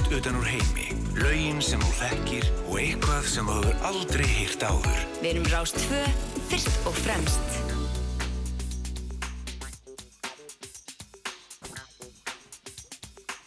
[0.00, 0.86] best utan úr heimi.
[1.20, 5.00] Laugin sem þú þekkir og eitthvað sem þú hefur aldrei hýrt áður.
[5.20, 6.00] Við erum Rást 2,
[6.48, 7.48] fyrst og fremst.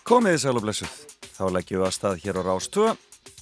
[0.04, 0.94] Komiði sæl og blessuð.
[1.34, 2.94] Þá leggjum við að stað hér á Rást 2.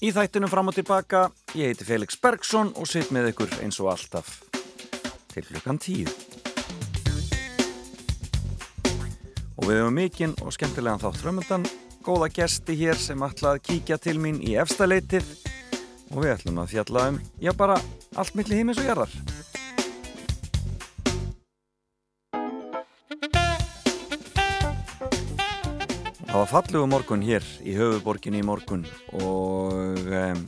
[0.01, 3.91] Í þættinum fram og tilbaka, ég heiti Felix Bergsson og sitt með ykkur eins og
[3.91, 4.39] alltaf
[5.33, 6.07] til hlukan tíu.
[9.61, 11.67] Og við hefum mikinn og skemmtilegan þátt frömmundan,
[12.01, 15.27] góða gesti hér sem ætla að kíkja til mín í efstaleitið
[16.11, 17.77] og við ætlum að fjalla um, já bara,
[18.17, 19.13] allt milli hímis og jarðar.
[26.31, 28.85] Það var fallegu morgun hér í höfuborginni í morgun
[29.19, 30.43] og um,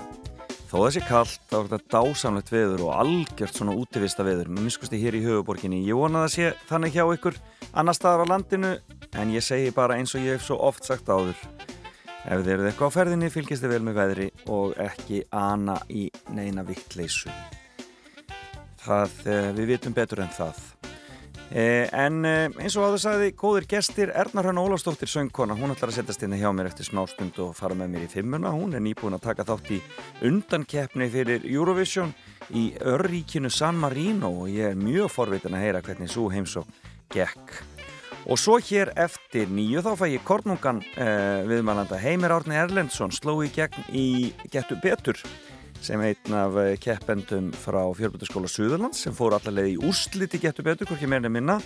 [0.71, 5.01] þó þessi kallt þá er þetta dásamlegt veður og algjört svona útivista veður með miskusti
[5.01, 5.83] hér í höfuborginni.
[5.85, 7.41] Ég vona það sé þannig hjá ykkur
[7.75, 8.77] annar staðar á landinu
[9.19, 11.37] en ég segi bara eins og ég hef svo oft sagt áður
[12.23, 16.07] ef þið eruð eitthvað á ferðinni fylgist þið vel með veðri og ekki ana í
[16.33, 17.31] neina vittleysu.
[18.83, 20.61] Það, eh, við vitum betur en það.
[21.53, 25.91] Eh, en eh, eins og áður sagði, góðir gestir Ernar Hrann Ólafsdóttir söngkona, hún ætlar
[25.91, 28.81] að setjast inn hjá mér eftir smástund og fara með mér í fimmuna hún er
[28.81, 29.81] nýbúin að taka þátt í
[30.25, 32.15] undankeppni fyrir Eurovision
[32.57, 36.73] í örríkinu San Marino og ég er mjög forvitin að heyra hvernig svo heimsók
[37.13, 37.72] gekk
[38.27, 43.39] og svo hér eftir nýju þá fæ ég Kornungan eh, viðmælanda Heimir Árni Erlendsson sló
[43.43, 44.07] í gegn í
[44.51, 45.19] Gettu Betur
[45.83, 50.87] sem einn af eh, keppendum frá Fjörbjörnskóla Suðurlands sem fór allavega í úrsliti getur betur,
[50.87, 51.57] hvorki meirinu minna.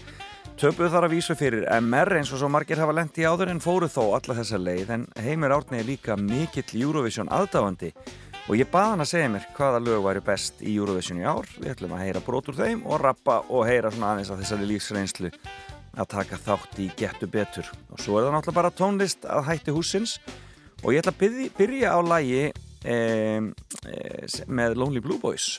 [0.58, 3.62] Töpuð þar að vísu fyrir MR eins og svo margir hafa lendi í áður en
[3.62, 4.94] fóru þó alla þessa leið.
[4.96, 7.92] En Heimir Árni er líka mikill Eurovision aðdáðandi
[8.48, 11.46] og ég baði hann að segja mér hvaða lög væri best í Eurovision í ár.
[11.60, 14.72] Við ætlum að heyra brot úr þeim og rappa og heyra svona aðeins af þessari
[14.72, 15.34] lífsreynslu
[15.98, 17.72] að taka þátt í getur betur.
[17.92, 20.18] Og svo er það náttúrulega bara tónlist að hætti húsins
[20.84, 22.44] og ég ætla að byrja á lægi
[22.86, 22.98] e,
[24.46, 25.58] með Lonely Blue Boys.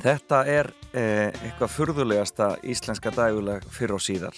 [0.00, 4.36] Þetta er e, eitthvað furðulegasta íslenska dagulag fyrir og síðar.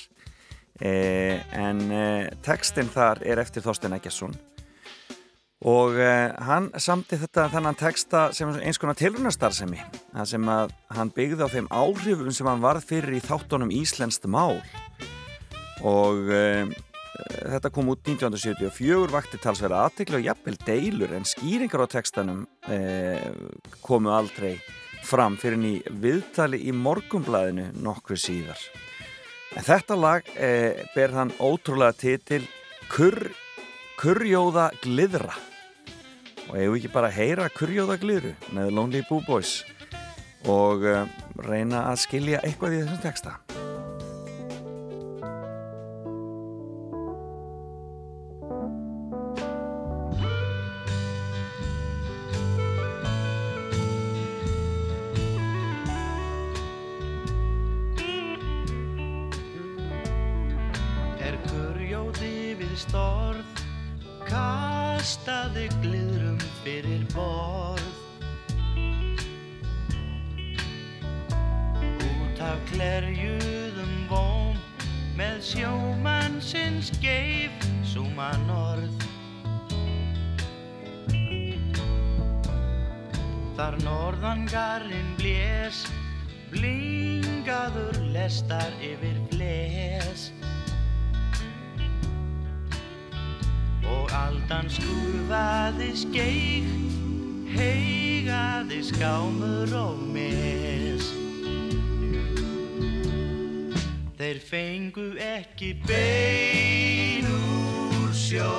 [0.83, 1.85] E, en
[2.45, 4.35] textin þar er eftir Þorstein Eggersson
[5.69, 5.99] og
[6.43, 9.79] hann samti þetta þannan texta sem eins konar tilrunastarðsemi
[10.11, 14.27] það sem að hann byggði á þeim áhrifum sem hann varð fyrir í þáttunum Íslenskt
[14.27, 14.59] mál
[15.87, 16.33] og
[17.23, 23.21] Þetta kom út 1974, vakti talsverða aðtikla og jafnvel deilur en skýringar á textanum eh,
[23.85, 24.57] komu aldrei
[25.07, 28.59] fram fyrir ný viðtali í morgumblæðinu nokkru síðar.
[29.53, 30.29] En þetta lag
[30.95, 32.47] ber hann ótrúlega titil
[32.89, 33.19] Kur,
[34.01, 35.37] Kurjóða Glidra
[36.51, 39.63] og hefur ekki bara að heyra kurjóðagliru með Lonely Boo Boys
[40.51, 41.07] og uh,
[41.47, 43.39] reyna að skilja eitthvað í þessum texta?
[61.23, 63.63] Er kurjóði við storð?
[64.29, 67.89] kastaði glöðrum fyrir borð.
[71.83, 74.61] Út af klerjuðum vóm
[75.19, 79.09] með sjómannsins geif súman orð.
[83.57, 85.85] Þar norðangarinn blés
[86.53, 90.31] blingaður lestar yfir bles
[94.13, 96.67] Aldan skrúfaði skeik,
[97.55, 101.09] heigaði skámur og mis.
[104.21, 108.53] Þeir fengu ekki bein úr sjó,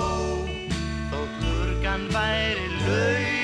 [1.13, 3.42] þó klurgan væri lau.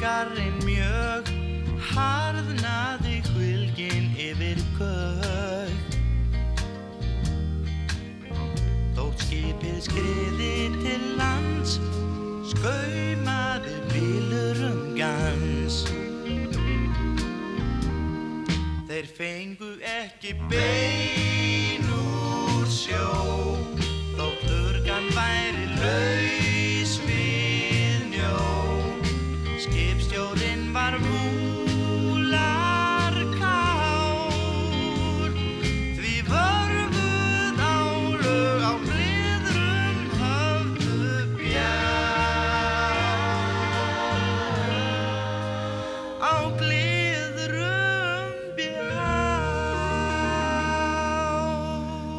[0.00, 1.30] Garrin mjög
[1.92, 5.74] harðnaði hvilgin yfir kög
[8.96, 11.76] Þótt skipið skriði til lands
[12.50, 15.82] skaumaði bílur um gans.
[18.86, 23.35] Þeir fengu ekki bein úr sjó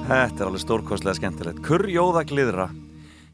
[0.07, 1.57] Þetta er alveg stórkostlega skemmtilegt.
[1.67, 2.69] Kurjóða gliðra.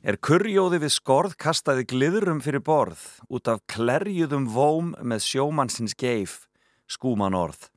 [0.01, 6.47] Er kurjóði við skorð kastaði gliðrum fyrir borð út af klerjuðum vóm með sjómannsins geif,
[6.89, 7.67] skúman orð.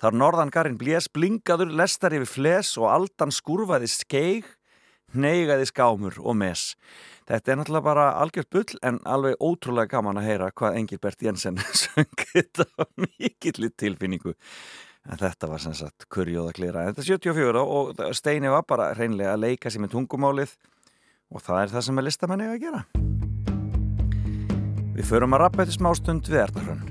[0.00, 4.48] Þar norðangarinn blés blingaður lestar yfir fles og aldan skurfaði skeig,
[5.12, 6.70] neygaði skámur og mes.
[7.28, 11.60] Þetta er náttúrulega bara algjört bull en alveg ótrúlega gaman að heyra hvað Engilbert Jensen
[11.82, 14.32] söng þetta mikill tilfinningu.
[15.10, 16.84] En þetta var sem sagt kurjóða klira.
[16.90, 20.52] Þetta er 74 og Steini var bara reynlega að leika sér með tungumálið
[21.32, 22.82] og það er það sem er listamanni að gera.
[24.92, 26.84] Við förum að rappa þetta smástund við Erdarhrönn.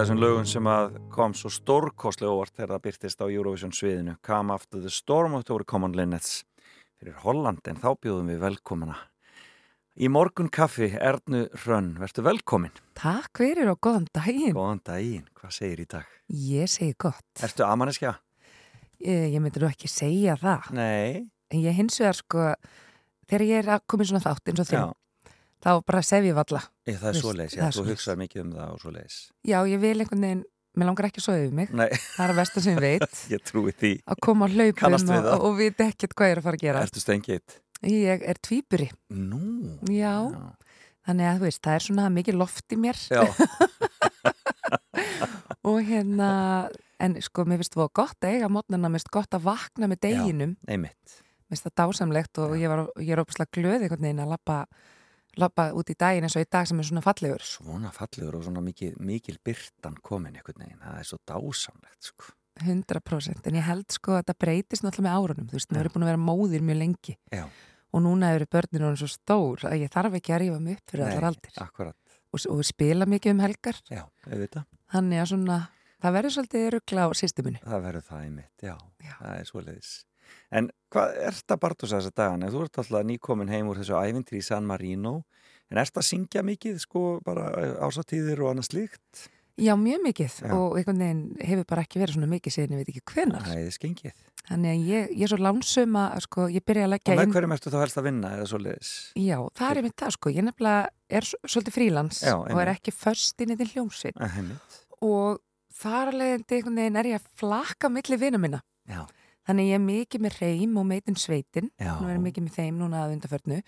[0.00, 4.14] Af þessum lögum sem að kom svo stórkostlega óvart þegar það byrtist á Eurovision sviðinu.
[4.24, 6.30] Come After the Storm og þetta voru Common Linnets
[6.96, 8.94] fyrir Holland en þá bjóðum við velkomina.
[10.00, 12.80] Í morgun kaffi, Ernu Hrönn, verður velkomin.
[12.96, 14.56] Takk fyrir og góðan daginn.
[14.56, 16.16] Góðan daginn, hvað segir í dag?
[16.32, 17.28] Ég segi gott.
[17.44, 18.14] Ertu amaneskja?
[19.04, 20.72] Ég, ég myndi nú ekki segja það.
[20.80, 21.26] Nei.
[21.52, 22.48] En ég hins vegar sko,
[23.28, 24.96] þegar ég er að koma í svona þátt eins og þinn,
[25.60, 26.62] þá bara sef ég valla.
[26.88, 27.96] ég, það er svo leiðis, já, er þú svoleiðis.
[27.96, 29.18] hugsaði mikið um það og svo leiðis.
[29.50, 30.44] Já, ég vil einhvern veginn
[30.80, 31.72] mér langar ekki að sofa yfir mig.
[31.74, 33.22] Nei, það er að versta sem ég veit.
[33.34, 33.92] Ég trúi því.
[34.06, 35.28] Að koma á hlaupum og, það.
[35.48, 36.84] og veit ekkert hvað ég er að fara að gera.
[36.86, 37.58] Ertu stengitt?
[37.90, 39.40] ég er tvíburi, Nú?
[39.88, 40.12] Já,
[41.08, 42.98] þannig að þú veist það er svona mikið loft í mér.
[43.08, 43.22] Já,
[45.70, 46.28] og hérna
[47.00, 50.02] en sko, mér finnst það gott að eiga mótnana, mér finnst gott að vakna með
[50.06, 50.54] deginum.
[50.68, 51.18] einmitt.
[51.48, 54.58] Mér finnst það dásamlegt og ég, var, ég er ópæslega glöð einhvern veginn að lappa,
[55.40, 57.44] lappa út í daginn eins og í dag sem er svona fallegur.
[57.46, 62.36] Svona fallegur og svona mikil, mikil byrtan komin einhvern veginn, það er svo dásamlegt sko.
[62.60, 65.48] 100% en ég held sko að það breytist náttúrulega með árunum.
[65.48, 67.16] Þú veist, mér er búin að vera móðir mjög lengi.
[67.32, 67.44] Já,
[67.90, 70.92] og núna eru börnin orðin svo stór að ég þarf ekki að rífa mig upp
[70.92, 71.56] fyrir allar aldir.
[72.30, 73.80] og, og spila mikið um helgar.
[73.90, 74.04] Já,
[74.92, 75.56] þannig að svona,
[76.00, 79.14] það verður svolítið ruggla á sýstumunni það verður það einmitt, já, Já.
[79.18, 79.90] það er svoleiðis
[80.50, 82.50] En hvað er þetta Bartos þessa dagana?
[82.52, 85.20] Þú ert alltaf nýkomin heim úr þessu ævintri í San Marino.
[85.70, 87.50] En ert að syngja mikið sko bara
[87.86, 89.28] ásatíðir og annað slíkt?
[89.60, 90.34] Já, mjög mikið.
[90.40, 90.52] Já.
[90.56, 93.58] og einhvern veginn hefur bara ekki verið svona mikið síðan ég veit ekki hvenar Það
[93.60, 94.22] er skengið.
[94.48, 97.26] Þannig að ég, ég er svo lánsum að sko, ég byrja að Og leggja með
[97.26, 98.92] inn hverjum ertu þá helst að vinna eða svoleiðis?
[99.20, 102.94] Já, það er einmitt það sko, ég nefnilega er svolítið frílans Já, og er ekki
[102.96, 104.24] först inn í þinn hljómsveit.
[105.04, 105.42] Og
[105.80, 108.62] þar alveg einhvern veginn er ég að flakka milli vina minna.
[108.88, 109.04] Já,
[109.50, 111.72] Þannig ég er mikið með reym og meitin sveitin.
[111.74, 111.96] Já.
[111.98, 113.60] Nú er ég mikið með þeim núna að undarförnu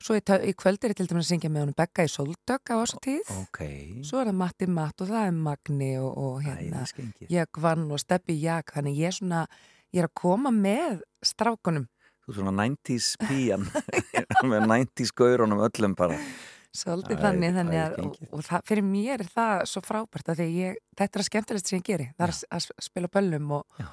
[0.00, 2.70] Svo í, í kvöld er ég til dæmis að syngja með honum Begga í Soldök
[2.72, 3.58] á þessu tíð ok.
[4.08, 6.86] Svo er það Matti Matt og það er Magni og, og hérna
[7.28, 8.72] Jökvann og Steppi Jak.
[8.78, 9.42] Þannig ég er svona,
[9.92, 11.84] ég er að koma með strákunum.
[12.24, 13.68] Þú er svona 90s pían.
[14.54, 16.16] Með 90s gaurunum öllum bara.
[16.72, 20.44] Svolítið Æ, þannig, þannig að, og, og það, fyrir mér er það svo frábært að
[20.46, 23.80] ég, þetta er að skemmtilegst sem ég geri, það er að, að spila böllum og,
[23.80, 23.88] Já.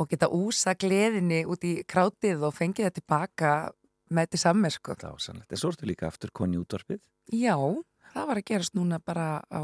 [0.00, 3.52] Og geta úsa gleðinni út í krátið og fengið það tilbaka
[4.12, 4.96] með þetta samme sko.
[5.00, 5.52] Dásanlegt.
[5.52, 7.00] En svo ertu líka aftur koni útvarpið
[7.32, 7.56] Já,
[8.12, 9.62] það var að gerast núna bara á,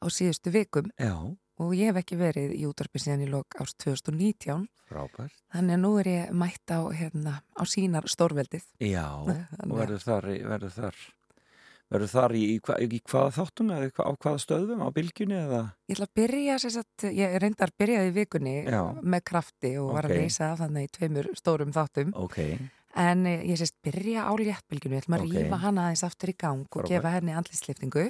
[0.00, 1.14] á síðustu vikum Já,
[1.58, 5.82] og ég hef ekki verið í útvarpi síðan í lok ást 2019, frábært þannig að
[5.82, 8.64] nú er ég mætt á, hérna, á sínar stórveldið.
[8.84, 9.06] Já,
[9.68, 11.00] og verður þar, verður þar
[11.92, 15.60] verður þar í, í, hva, í hvaða þáttum eða á hvaða stöðum, á bylgjunni eða
[15.88, 18.82] Ég ætla að byrja, sagt, ég reyndar byrjaði í vikunni Já.
[19.02, 22.12] með krafti og var að leysa þannig í tveimur stórum þáttum.
[22.14, 22.38] Ok,
[22.98, 25.32] En eh, ég sést byrja á léttbylginu, ég ætla að Ok.
[25.36, 26.88] rífa hana aðeins aftur í gang og Frábært.
[26.88, 28.06] gefa henni andlýsliftingu.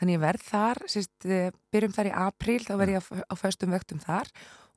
[0.00, 3.34] Þannig ég verð þar, sést, eh, byrjum þar í apríl, þá verð ég á, á
[3.40, 4.28] föstum vöktum þar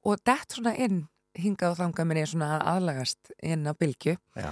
[0.03, 1.07] og dett svona inn,
[1.37, 4.51] hingað og þangað minn ég svona að aðlagast inn á bylgju já,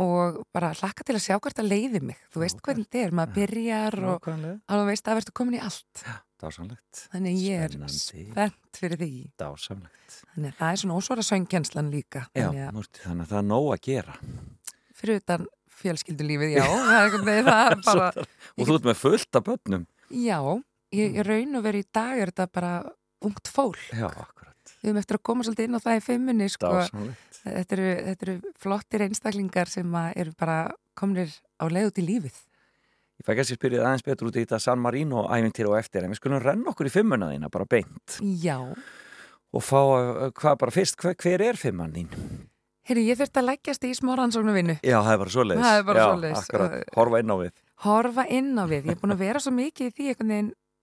[0.00, 2.18] og bara hlakka til að sjá hvert að leiði mig.
[2.32, 5.62] Þú veist hvernig þetta er, maður byrjar og nákvæmlega alveg veist að verður komin í
[5.66, 6.04] allt.
[6.40, 9.10] Dásamlegt, Þannig ég er spennt fyrir því.
[9.36, 12.22] dásamlegt Þannig að það er svona ósvara söngkjenslan líka.
[12.32, 14.14] Já, Þannig að nú ertu- þannig að það er nóg að gera
[15.00, 15.44] fyrir utan
[15.80, 16.64] fjölskyldulífið, já,
[16.96, 18.08] er er bara,
[18.56, 20.38] Og þú ert með fullt af börnum já,
[20.96, 22.72] ég, ég raun og verið í dag er þetta bara
[23.24, 23.78] ungt fólk.
[23.92, 24.49] Já, akkurat
[24.80, 26.70] Við höfum eftir að koma svolítið inn á það í fimmunni, sko.
[27.40, 30.56] Þetta eru, þetta eru flottir einstaklingar sem að eru bara
[30.96, 32.38] komnir á leið út í lífið.
[33.20, 36.14] Ég fæ kannski spyrja aðeins betur út í þetta San Marino ævintýr og eftir en
[36.14, 38.56] við skulum renna okkur í fimmuna þína bara beint Já,
[39.52, 40.08] og fá að,
[40.40, 42.14] hvað bara fyrst, hver, hver er fimman þín?
[42.88, 44.78] heyrðu, ég þurfti að leggjast í smá rannsóknarvinnu.
[44.80, 45.34] Já, það er bara
[45.76, 46.40] er bara Já, svoleiðis.
[46.40, 48.88] akkurat, horfa inn á við Horfa inn á við.
[48.88, 50.08] Ég er búin að vera svo mikið í því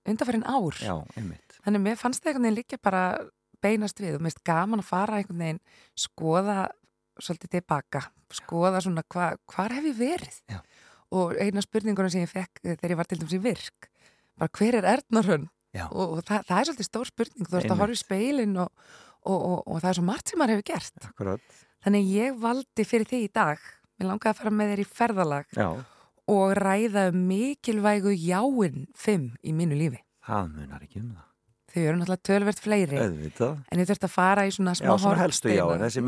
[0.07, 0.77] undanfærin ár.
[0.79, 3.01] Já, einmitt Þannig mér fannst það einhvern veginn líka bara
[3.63, 5.61] beinast við og mér finnst gaman að fara einhvern veginn
[5.97, 6.57] skoða
[7.17, 8.03] svolítið tilbaka,
[8.37, 10.41] skoða svona hva, hvar hef ég verið?
[10.51, 10.59] Já.
[11.17, 13.87] og eina spurningunum sem ég fekk eh, þegar ég var til dæmis í virk
[14.37, 15.01] bara hver er
[15.75, 15.85] Já.
[15.91, 18.87] og, og það, það er svolítið stór spurning þú ert að horfa í speilin og,
[19.27, 21.07] og, og, og það er svo margt sem maður hefur gert.
[21.11, 21.59] Akkurat.
[21.85, 25.57] Þannig ég valdi fyrir því í dag mér langaði að fara með þér í ferðalag
[25.57, 25.69] Já,
[26.33, 30.03] og ræða um mikilvægu jáin fimm í mínu lífi.
[30.27, 31.26] Það munar ekki um það
[31.77, 34.95] þau eru náttúrulega tölvert fleiri Auðvitað En ég þurfti að fara í svona smá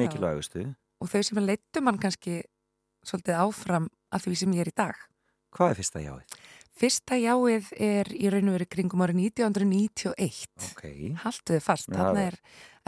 [0.01, 0.65] mikilvægustu
[0.99, 2.41] Og þau sem leittu mann kannski
[3.07, 5.03] svolítið áfram að því sem ég er í dag.
[5.55, 6.39] Hvað er fyrsta jáið?
[6.79, 10.67] Fyrsta jáið er í raun og verið kringum árið 1991.
[10.69, 10.83] Ok,
[11.23, 11.89] Haltu þið fast.
[11.89, 12.37] Já, Þarna er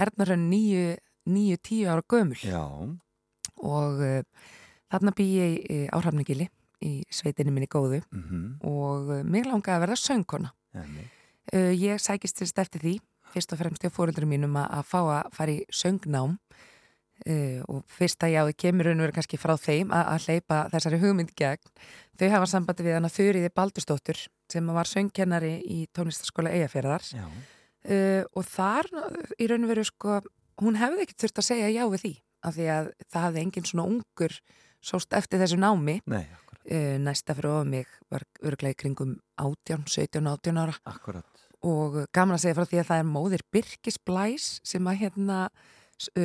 [0.06, 2.64] Ernarön 9-10 ára gömul já,
[3.62, 4.22] og uh,
[4.92, 6.48] þarna bý ég í Árhafningili
[6.82, 10.54] í sveitinni minni góðu mhm og uh, mig langaði að verða söngkona.
[10.74, 11.21] einmitt.
[11.50, 12.94] Uh, ég sækist fyrst eftir því,
[13.34, 16.38] fyrst og fremst hjá fóröldurum mínum að, að fá að fara í söngnám.
[17.22, 21.00] Uh, og fyrsta jáði kemur raun og verið kannski frá þeim að, að hleypa þessari
[21.04, 21.74] hugmynd gegn.
[22.18, 28.24] Þau hafa sambandi við hana Þuriði Baldursdóttur sem var söngkennari í tónlistaskóla Eyjafjörðar Já, uh,
[28.34, 28.90] og þar
[29.38, 30.18] í raun og veru sko,
[30.66, 33.70] hún hefði ekki þurft að segja já við því af því að það hafði engin
[33.70, 34.38] svona ungur
[34.82, 36.00] sóst eftir þessu námi.
[36.10, 36.26] Nei,
[37.02, 40.74] næsta fyrir ofan mig var örglega í kringum 18, 17, 18 ára.
[40.90, 41.31] Akkurat
[41.68, 45.40] og gaman að segja frá því að það er móðir Birkis Blæs sem að hérna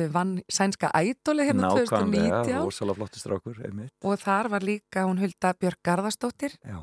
[0.09, 3.59] vann sænska ædoli hérna Nákvæmlega, 2019 rosalega flottur strákur,
[4.01, 6.79] og þar var líka hún Hulda Björk Garðarsdóttir Já,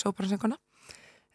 [0.00, 0.56] sópransönguna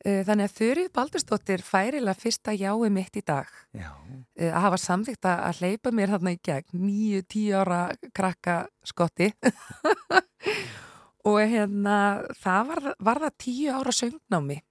[0.05, 3.49] þannig að Þurrið Baldursdóttir færilega fyrsta jái mitt í dag.
[3.75, 3.89] Já,
[4.37, 7.81] að hafa samþykkt að að hleypa mér þarna í gegn nýju, tíu ára
[8.15, 9.31] krakka skotti.
[11.27, 11.97] Og hérna
[12.39, 14.61] það var, var það tíu ára söngnámi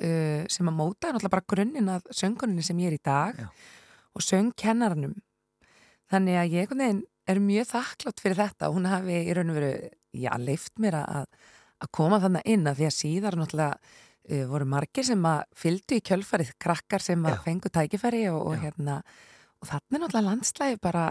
[0.00, 3.48] uh, sem að móta náttúrulega bara grunninn að sönguninni sem ég er í dag Já.
[4.14, 5.14] og söngkennarnum
[6.12, 6.74] þannig að ég
[7.32, 9.70] er mjög þakklátt fyrir þetta og hún hafi í raun og veru,
[10.12, 11.28] já, leift mér að,
[11.80, 15.96] að koma þannig inn að því að síðar náttúrulega uh, voru margir sem að fylgdu
[16.00, 18.98] í kjölfarið, krakkar sem að fengu tækifæri og, og hérna
[19.62, 21.06] og þannig náttúrulega landslægi bara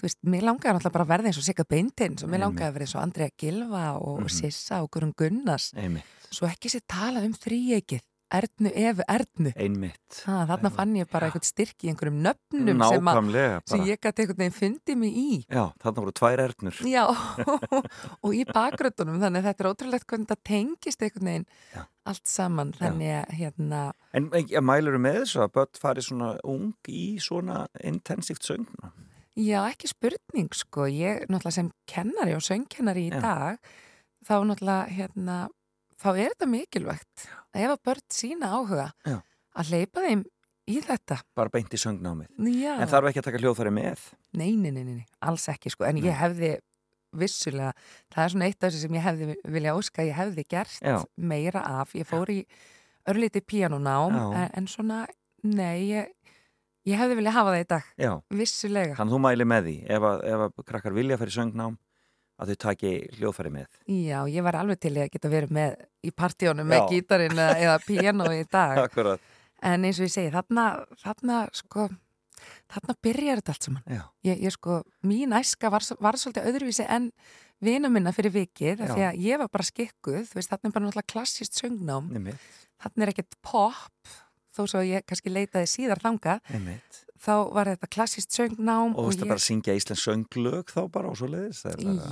[0.00, 2.68] þú veist, mér langaði náttúrulega bara að verða eins og Sigga Beintins og mér langaði
[2.70, 4.30] að verða eins og Andrea Gilva og Mhm.
[4.32, 5.66] Sissa og Guðrun Gunnars.
[5.76, 10.20] Einmitt, svo ekki sér talað um þríegið Ernu Efu Ernu einmitt.
[10.26, 13.88] ha, þarna fann ég bara eitthvað styrk í einhverjum nöfnum sem, Nákvæmlega, sem bara.
[13.90, 16.80] ég gæti einhvern veginn fundið mig í Já, þarna voru tvær ernur.
[16.86, 17.04] Já,
[18.24, 21.82] og í bakgröndunum þannig að þetta er ótrúlegt hvernig þetta tengist einhvern veginn Já.
[22.12, 23.82] allt saman þannig að hérna,
[24.14, 28.92] En ja, mælur með þessu að börn fari svona ung í svona intensíft söngna?
[29.40, 33.20] já ekki spurning sko, ég náttúrulega sem kennari og söngkennari í Já.
[33.22, 33.70] dag
[34.26, 35.36] þá náttúrulega hérna
[36.00, 39.18] þá er þetta mikilvægt að ef að börn sína áhuga Já.
[39.60, 40.24] að hleypa þeim
[40.70, 42.28] í þetta Bara beint í söngnámið.
[42.60, 42.74] Já.
[42.78, 44.02] En þarf ekki að taka hljóðfæri með?
[44.38, 46.04] Nei, nei, nei, nei, alls ekki sko, en Nei.
[46.06, 46.52] ég hefði
[47.20, 47.72] vissulega,
[48.14, 50.76] það er svona eitt af þessu sem ég hefði vilja óska, að ég hefði gert
[50.78, 50.98] Já.
[51.18, 52.44] meira af, ég fór í
[53.10, 54.26] örlítið píanónám, Já.
[54.44, 55.00] en, en svona
[55.42, 56.12] nei, ég,
[56.86, 60.06] ég hefði vilja hafa það í dag, Já, vissulega þannig þú mæli með því ef
[60.12, 61.78] að, ef að krakkar vilja fyrir söngnám
[62.40, 63.80] að þau taki hljóðfæri með.
[63.92, 65.74] Já, ég var alveg til að geta verið með
[66.06, 66.86] í partíónum með Já.
[66.94, 69.20] gítarinn eða, píanó í dag, Akkurat.
[69.62, 70.70] en eins og ég segi þarna,
[71.02, 71.90] þarna sko
[72.70, 73.92] þarna byrjar þetta allt saman
[74.24, 77.10] ég, ég sko, mín æska var, var svolítið öðruvísi en
[77.60, 80.74] vina minna fyrir vikið, af því að ég var bara skikkuð, þú veist, þarna er
[80.76, 82.06] bara náttúrulega klassist söngnám,
[82.80, 84.14] þarna er ekkert pop,
[84.56, 87.02] þó svo ég kannski leitaði síðar þangað, einmitt.
[87.20, 91.10] Þá var þetta klassist söngnám Og þú veist að bara syngja íslensk sönglög þá bara
[91.12, 91.60] og svo leiðis.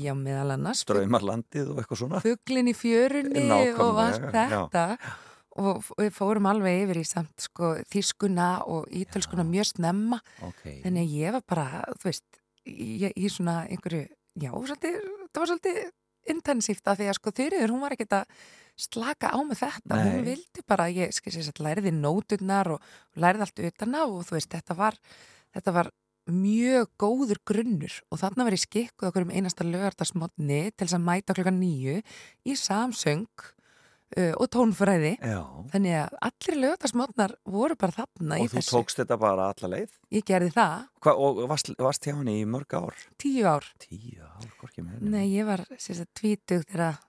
[0.05, 2.21] já, meðal annars, Straumarlandið og eitthvað svona.
[2.25, 4.61] fuglin í fjörunni og allt Nákvæmlega, já.
[4.69, 5.15] þetta
[5.59, 10.63] og við fórum alveg yfir í samt sko þýskuna og ítölskuna mjög snemma Ok.
[10.85, 11.67] Þannig að ég var bara,
[11.99, 12.25] þú veist,
[12.69, 14.05] í, í svona einhverju,
[14.39, 15.01] já, svolítið,
[15.33, 15.81] það var svolítið
[16.29, 18.25] intensíft að því að sko þurriður, hún var ekkert að
[18.79, 20.05] slaka á með þetta, Nei.
[20.13, 21.17] hún vildi bara, að ég
[21.53, 24.99] að læriði nóturnar og, og læriði allt utan á og þú veist, þetta var,
[25.57, 25.91] þetta var
[26.29, 31.07] mjög góður grunnur og þarna var ég skikkuð okkur um einasta lögardagsmotni til þess að
[31.09, 32.03] mæta klokkan nýju
[32.45, 33.25] í samsöng
[34.13, 35.15] uh, og tónfræði.
[35.25, 35.41] Já.
[35.73, 38.75] Þannig að allir lögardagsmotnar voru bara þarna í Og þú þessu.
[38.77, 39.97] tókst þetta bara alla leið?
[40.19, 43.01] Ég gerði það, Hva, og varst, varst hjá henni í mörg ár?
[43.25, 43.65] tíu ár.
[43.81, 47.01] Tíu ár, hvorki með Nei, ég var sérst tvítug þegar,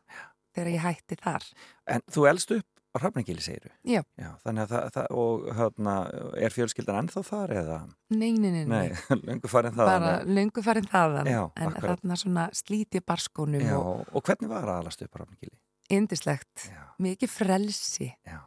[0.56, 1.48] þegar ég hætti þar.
[1.88, 4.02] En þú elst upp á Hrafnagili, segir Já.
[4.18, 5.94] Já, þannig að það, það og hérna,
[6.42, 7.78] er fjölskyldan ennþá þar eða?
[8.18, 9.20] Nei, nei, nei, Nei, nei.
[9.30, 9.92] löngu farin það.
[9.94, 11.30] Bara löngu farin þaðan.
[11.30, 12.00] Já, en akkurat.
[12.02, 15.54] þarna svona slíti barskónum Já, og og hvernig var að alast upp á Hrafnagili?
[15.90, 16.68] indislegt.
[17.02, 18.10] Mikið frelsi.
[18.26, 18.40] já,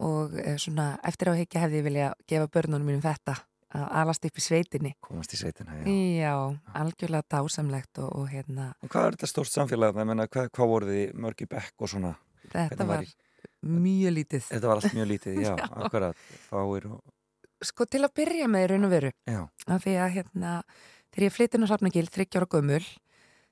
[0.00, 3.34] Og eh, svona eftir á heikja hefði ég vilja gefa börnunum mínum þetta
[3.74, 4.94] að alast upp í sveitinni.
[5.04, 5.84] komast í sveitina, já.
[5.88, 6.34] Já,
[6.74, 9.94] algjörlega dásamlegt og, og hérna, Og hvað er þetta stórt samfélag?
[9.94, 12.14] Það meina, hvað, hvað voruð þið mörg í bekk og svona?
[12.52, 13.10] þetta var var
[13.62, 14.44] mjög lítið.
[14.48, 15.66] Þetta var allt mjög lítið, já, Já.
[15.84, 16.16] akkurat,
[16.48, 17.02] fáir og,
[17.60, 19.10] Sko til að byrja með í raun og veru.
[19.26, 20.50] já, af því að hérna,
[21.10, 22.84] þegar ég flyttin á Hrafnagil, þryggjára gömul,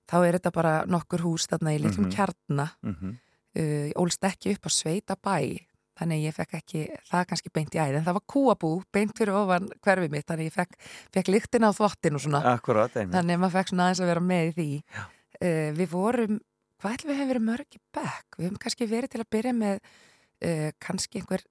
[0.06, 2.12] þá er þetta bara nokkur hús þarna í litlum Mhm.
[2.14, 3.16] kjarna, mhm,
[3.58, 5.58] uh, ég ólst ekki upp á sveita bæ,
[5.96, 9.36] þannig ég fekk ekki, það kannski beint í æð, en það var kúabú, beint fyrir
[9.38, 10.76] ofan hverfi mitt, þannig ég fekk,
[11.16, 14.24] fekk lyktina á þvottin og svona, akkurat, þannig að maður fekk svona aðeins að vera
[14.28, 14.68] með í því.
[14.98, 15.02] Já.
[15.36, 16.38] Uh, við vorum,
[16.80, 18.38] hvað ætlum við hefum verið mörg í bekk?
[18.38, 21.44] Við hefum kannski verið til að byrja með uh, kannski einhver,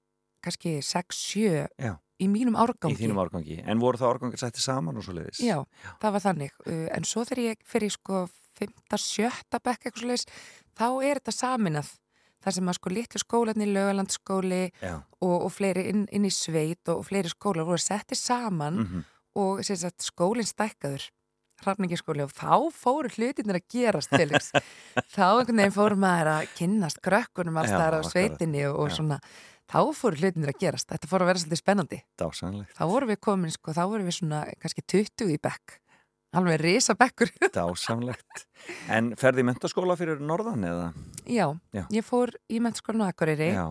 [0.46, 1.44] kannski 6-7
[1.82, 1.92] Já.
[2.22, 2.96] í mínum árgangi.
[2.96, 3.60] Í þínum árgangi.
[3.66, 5.42] En voru það árgangar sætti saman og svo leiðis?
[5.42, 5.60] Já,
[6.02, 6.58] það var þannig.
[6.66, 8.26] Uh, En svo þegar ég fyrir sko
[8.58, 8.74] 5.
[8.96, 9.30] 7.
[9.60, 10.26] bekk eitthvað svo leiðis,
[10.78, 11.94] þá er þetta saminað.
[12.44, 14.94] Það sem að sko litlu skólanir, lögalandskóli Já.
[15.20, 19.04] og, og fleiri inn, inn í sveit og, og fleiri skólar voru settið saman mhm,
[19.36, 21.08] og sem sagt, skólinn stækkaður
[21.64, 24.50] hrafningiskóli og þá fóru hlutinir að gerast, Felix.
[25.14, 27.00] þá einhvern veginn fóru maður að kynnast
[27.70, 29.20] Já, þar á sveitinni og, og svona,
[29.70, 30.90] þá fóru hlutinir að gerast.
[30.92, 32.02] Þetta fóru að vera svolítið spennandi.
[32.20, 32.76] Dásanlegt.
[32.76, 35.78] Þá vorum við komin, sko, þá vorum við svona kannski 20 í bekk.
[36.36, 37.30] Alveg risa bekkur.
[37.56, 38.46] Dásamlegt.
[38.92, 40.88] En ferði í mentaskóla fyrir norðan eða?
[41.26, 41.84] Já, Já.
[41.94, 43.66] ég fór í mennskólinu á Akureyri Já.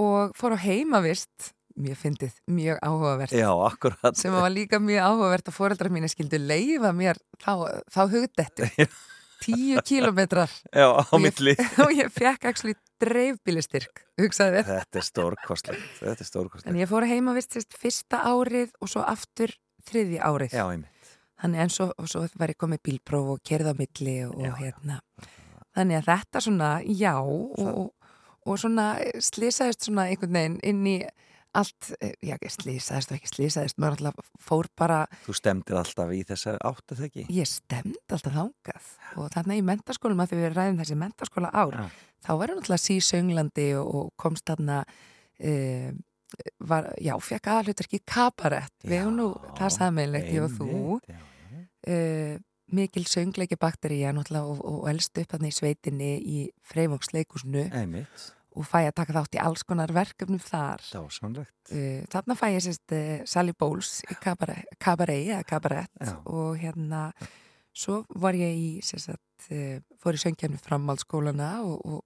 [0.00, 3.32] og fór á heimavist mjög fyndið, mjög áhugavert.
[3.36, 4.16] Já, akkurat.
[4.18, 8.68] Sem var líka mjög áhugavert að foreldrar mínu skildu leifa mér þá, þá hugdettu.
[9.42, 10.52] Tíu kílometrar
[10.82, 11.56] Já, á milli.
[11.82, 15.88] og ég fekk actually dreifbílistyrk hugsaði við Þetta er stórkostlegt.
[15.98, 19.56] Þetta er en stórkostlegt ég fór að heimavist fyrsta árið og svo aftur
[19.88, 20.54] þriði árið.
[20.54, 20.91] Já, einmitt
[21.42, 24.54] þannig en svo, svo var ég komið bílpróf og kerða á milli og, Já, já.
[24.60, 25.00] hérna
[25.76, 27.90] þannig að þetta svona, já og,
[28.44, 28.86] og, svona
[29.24, 30.96] slýsaðist svona einhvern veginn inn í
[31.56, 36.22] allt, eh, já, slýsaðist og ekki slýsaðist, maður alltaf fór bara Þú stemdir alltaf í
[36.28, 40.80] þessa áttu ekki ég stemd alltaf þangað og þarna í mentaskólum að því við ræðum
[40.80, 41.84] þessi mentaskóla ár Já.
[42.24, 45.90] þá ég náttúrulega sísönglandi og, komst þarna uh,
[46.64, 49.28] var, já, fekk aðalhutarki kabarett, við hefum nú
[49.58, 51.20] það sameinlegt, ég og þú já, já.
[51.88, 52.36] Uh,
[52.72, 58.86] mikil söngleiki náttúrulega og, og elst upp hann í sveitinni í Freymóksleikusnu Einmitt, og fæ
[58.86, 60.82] að taka þátt í alls konar verkefnum þar.
[60.92, 66.16] Dásanlegt uh, þarna fæ ég sérst uh, Sally Bowles í kabarett, kabarett eða kabarett Já.
[66.24, 67.10] og hérna
[67.72, 72.02] svo var ég í sérst uh, fór í söngjarnu framhaldsskólana og, og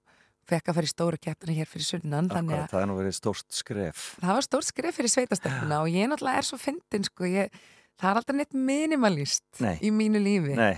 [0.47, 3.17] fekk að fara í stóra keppina hér fyrir sunnan Akkurat, að það er nú verið
[3.17, 4.05] stórt skref.
[4.23, 7.65] Það var stórt skref fyrir sveitastelpuna og ég náttúrulega er svo fyndin sko, ég,
[8.01, 9.77] það er alltaf neitt minimalist Nei.
[9.83, 10.77] í mínu lífi Nei,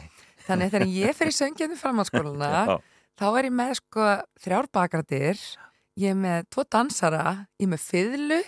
[0.49, 2.77] Þannig þegar ég fer í söngjöfni framhaldsskóluna já,
[3.21, 4.05] þá er ég með sko
[4.45, 5.41] þrjár bakratir,
[5.99, 7.25] ég er með tvo dansara,
[7.59, 8.39] ég er með fiðlu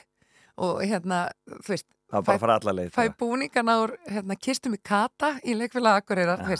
[0.60, 1.18] og hérna,
[1.64, 3.14] þú veist, það var bara Fæ- fæ bara.
[3.20, 3.76] búningan á
[4.10, 6.56] hérna, kistum í kata í leikfélag Akureyrar, Ja.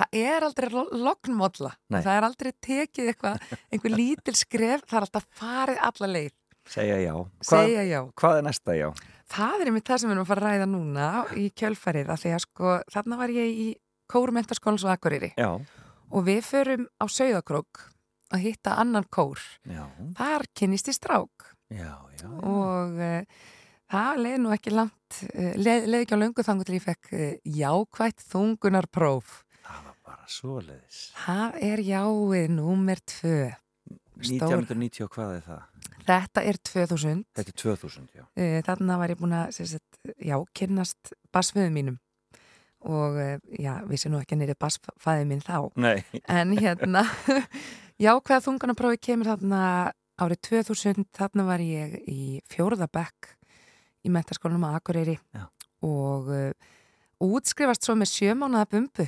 [0.00, 2.00] það er aldrei lo- lognmólla, Nei.
[2.02, 6.32] það er aldrei tekið eitthvað, einhver lítil skref, það er alltaf farið alla leið,
[6.64, 8.00] Segja já Hvað, segja já.
[8.16, 8.88] hvað er næsta já?
[9.30, 11.08] Það er einmitt það sem við erum að fara að ræða núna
[11.40, 13.66] í kjölfarið, af því að sko, þarna var ég í
[14.12, 15.50] kórumentaskólans og Akureyri Já,
[16.12, 17.86] og við förum á Sauðakrók
[18.34, 19.40] að hitta annan kór.
[19.64, 19.84] já,
[20.18, 23.24] Þar kynnist í strák já, já, og uh,
[23.94, 27.12] það leið nú ekki langt, uh, leið, leið ekki á löngu þangu til ég fekk
[27.14, 29.40] uh, jákvætt þungunarpróf.
[29.64, 33.38] Það var bara svoleiðis Það er jáið númer tvö.
[34.24, 34.60] Stór.
[34.60, 35.62] 1990 og hvað er það?
[36.04, 37.24] Þetta er 2000.
[37.36, 38.24] Þetta er 2000, já.
[38.36, 41.98] Uh, þarna var ég búin að sagt, já, kynnast basföðu mínum.
[42.84, 45.58] Og uh, já, vissi nú ekki að nýrið basfæði minn þá.
[45.80, 47.06] Nei, En hérna,
[48.04, 49.62] jákvæða þunganaprófi kemur þarna
[50.20, 53.32] árið 2000, þarna var ég í fjórðabekk
[54.04, 55.16] í mentaskólanum að Akureyri.
[55.34, 55.46] Já.
[55.84, 56.72] og uh,
[57.24, 59.06] útskrifast svo með sjömánaða bumbu.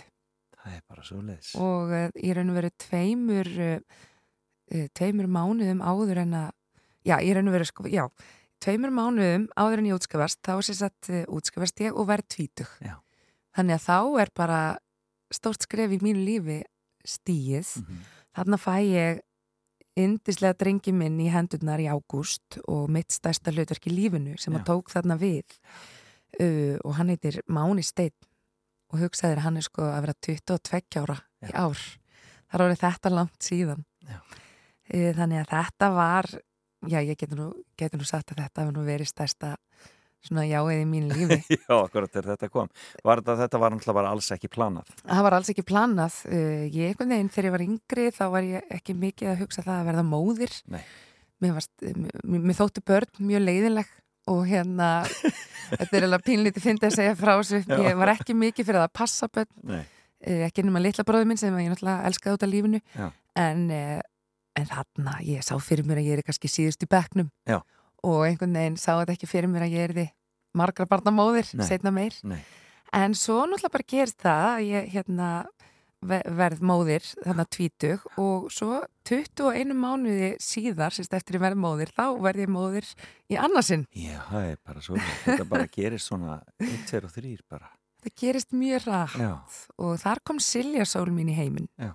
[0.56, 1.52] Það er bara svoleiðis.
[1.62, 6.50] Og uh, í raun og veru tveimur, uh, tveimur mánuðum áður en að,
[7.06, 8.04] já, í raun og veru sko, já,
[8.64, 12.28] tveimur mánuðum áður en ég útskrifast, þá er sér satt uh, útskrifast ég og verð
[12.34, 12.72] tvítug.
[12.84, 12.96] Já.
[13.56, 14.60] Þannig að þá er bara
[15.32, 16.60] stórt skref í mínu lífi
[17.06, 17.72] stíið.
[17.82, 18.04] Mhm.
[18.36, 19.22] Þarna fæ ég
[19.96, 24.60] yndislega drengi minn í hendurnar í ágúst og mitt stærsta hlutverk í lífinu sem Já.
[24.60, 25.56] að tók þarna við
[26.40, 28.12] uh, og hann heitir Máni Steinn
[28.92, 31.16] og hugsaðir að hann er sko að vera 22 ára
[31.46, 31.56] í Já.
[31.64, 31.86] ár.
[32.46, 33.86] Það er orðið þetta langt síðan.
[34.06, 36.30] Uh, þannig að þetta var,
[36.90, 39.56] já ég getur nú, getur nú sagt að þetta hefur nú verið stærsta
[40.26, 41.38] svona jáið í mínu lífi.
[41.54, 42.70] Já, akkurat þegar þetta kom
[43.06, 46.16] var þetta, þetta var náttúrulega bara alls ekki planað Það var alls ekki planað.
[46.30, 49.64] Uh, ég einhvern veginn þegar ég var yngri þá var ég ekki mikið að hugsa
[49.66, 50.56] það að verða móðir.
[50.72, 50.82] Nei.
[51.44, 53.92] Mér, varst, mér, mér þóttu börn mjög leiðileg
[54.32, 54.88] og hérna,
[55.78, 57.60] þetta er alveg pínlítið fyndið að segja frá þessu.
[57.86, 61.38] Ég var ekki mikið fyrir að passa börn, Nei, uh, ekki nema litla bróði minn
[61.38, 62.80] sem ég náttúrulega elskaði út af lífinu.
[62.96, 63.06] Já.
[63.36, 64.00] En, uh,
[64.56, 67.60] en þarna, ég sá fyrir mér að ég er kannski síðust í bekknum Já.
[68.02, 70.06] og einhvern veginn sá þetta ekki fyrir mér að ég er því
[70.56, 71.66] margra barna móðir, Nei.
[71.68, 72.14] setna meir.
[72.24, 72.40] nei,
[72.92, 75.28] En svo náttúrulega bara gerist það að ég hérna
[76.06, 78.78] ve- verð móðir þannig að tvítug og svo
[79.10, 82.86] 21 mánuði síðar, sérst eftir ég verð móðir, þá verð ég móðir
[83.28, 83.86] í annarsinn.
[83.92, 87.68] já, það er bara svo þetta bara gerist svona 1, 2 og 3 bara
[88.06, 91.66] Það gerist mjög rætt og þar kom Silja sól mín í heiminn.
[91.76, 91.90] Já.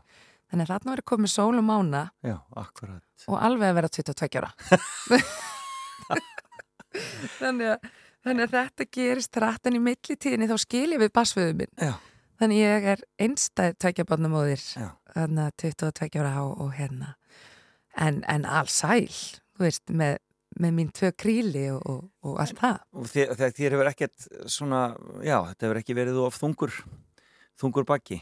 [0.51, 2.01] Þannig að þarna verið komið sól og mána.
[2.27, 3.25] Já, akkurat.
[3.31, 4.49] Og alveg að vera 22 ára.
[7.39, 7.85] þannig, að,
[8.25, 11.71] þannig að þetta gerist rætt en í millitíðinni þá skil ég við basföðu minn.
[11.79, 11.93] Já,
[12.41, 17.11] Þannig ég er einstæð tveikjabarnamóðir já, þarna 22 ára og, og hérna.
[18.01, 20.17] En, en alls sæl þú veist, með,
[20.57, 22.79] með mín tvö kríli og, og, og allt það.
[22.97, 24.81] Og þér, þér hefur ekkert svona,
[25.21, 26.73] já, þetta hefur ekki verið of þungur
[27.61, 28.17] þungur bakki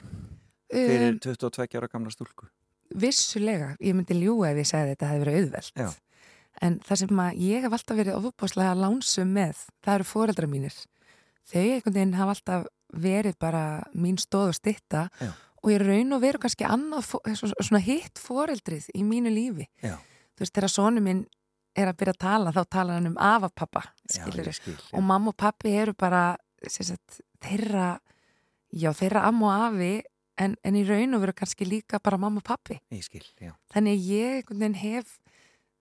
[0.73, 2.47] fyrir um, 22 ára gamla stúlku.
[2.99, 5.73] Vissulega, ég myndi ljúga ef ég segði þetta hefði verið auðvelt.
[5.77, 5.89] Já.
[6.65, 10.75] en það sem ég hef alltaf verið ofbáslega lánsum með, það eru foreldra mínir.
[11.49, 13.61] Þau einhvern veginn hafa alltaf verið bara
[13.93, 15.29] mín stóð og stitta Já.
[15.63, 17.21] og ég raun og veru kannski annað, fó-
[17.61, 19.69] svona hitt foreldrið í mínu lífi.
[19.85, 19.95] Já,
[20.35, 21.23] þú veist, þegar sonu minn
[21.77, 25.37] er að byrja að tala þá talar hann um afapappa skilur skil, og mamma og
[25.37, 26.23] pappi eru bara
[26.67, 27.99] sagt, þeirra
[28.73, 29.91] já, þeirra amma og afi
[30.39, 33.25] en, en í raun og veru kannski líka bara mamma og pappi skil,
[33.73, 35.17] þannig ég hef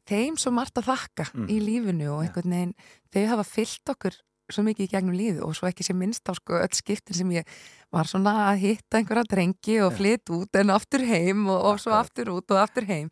[0.08, 1.48] þeim svo margt að þakka Mm.
[1.52, 2.74] í lífinu og einhvern veginn
[3.12, 4.14] þau hafa fyllt okkur
[4.48, 7.28] svo mikið í gegnum líðu og svo ekki sem minnst á sko öll skiptin sem
[7.36, 7.44] ég
[7.92, 11.92] var svona að hitta einhverja drengi og flytt út en aftur heim og, og svo
[11.92, 13.10] aftur út og aftur heim.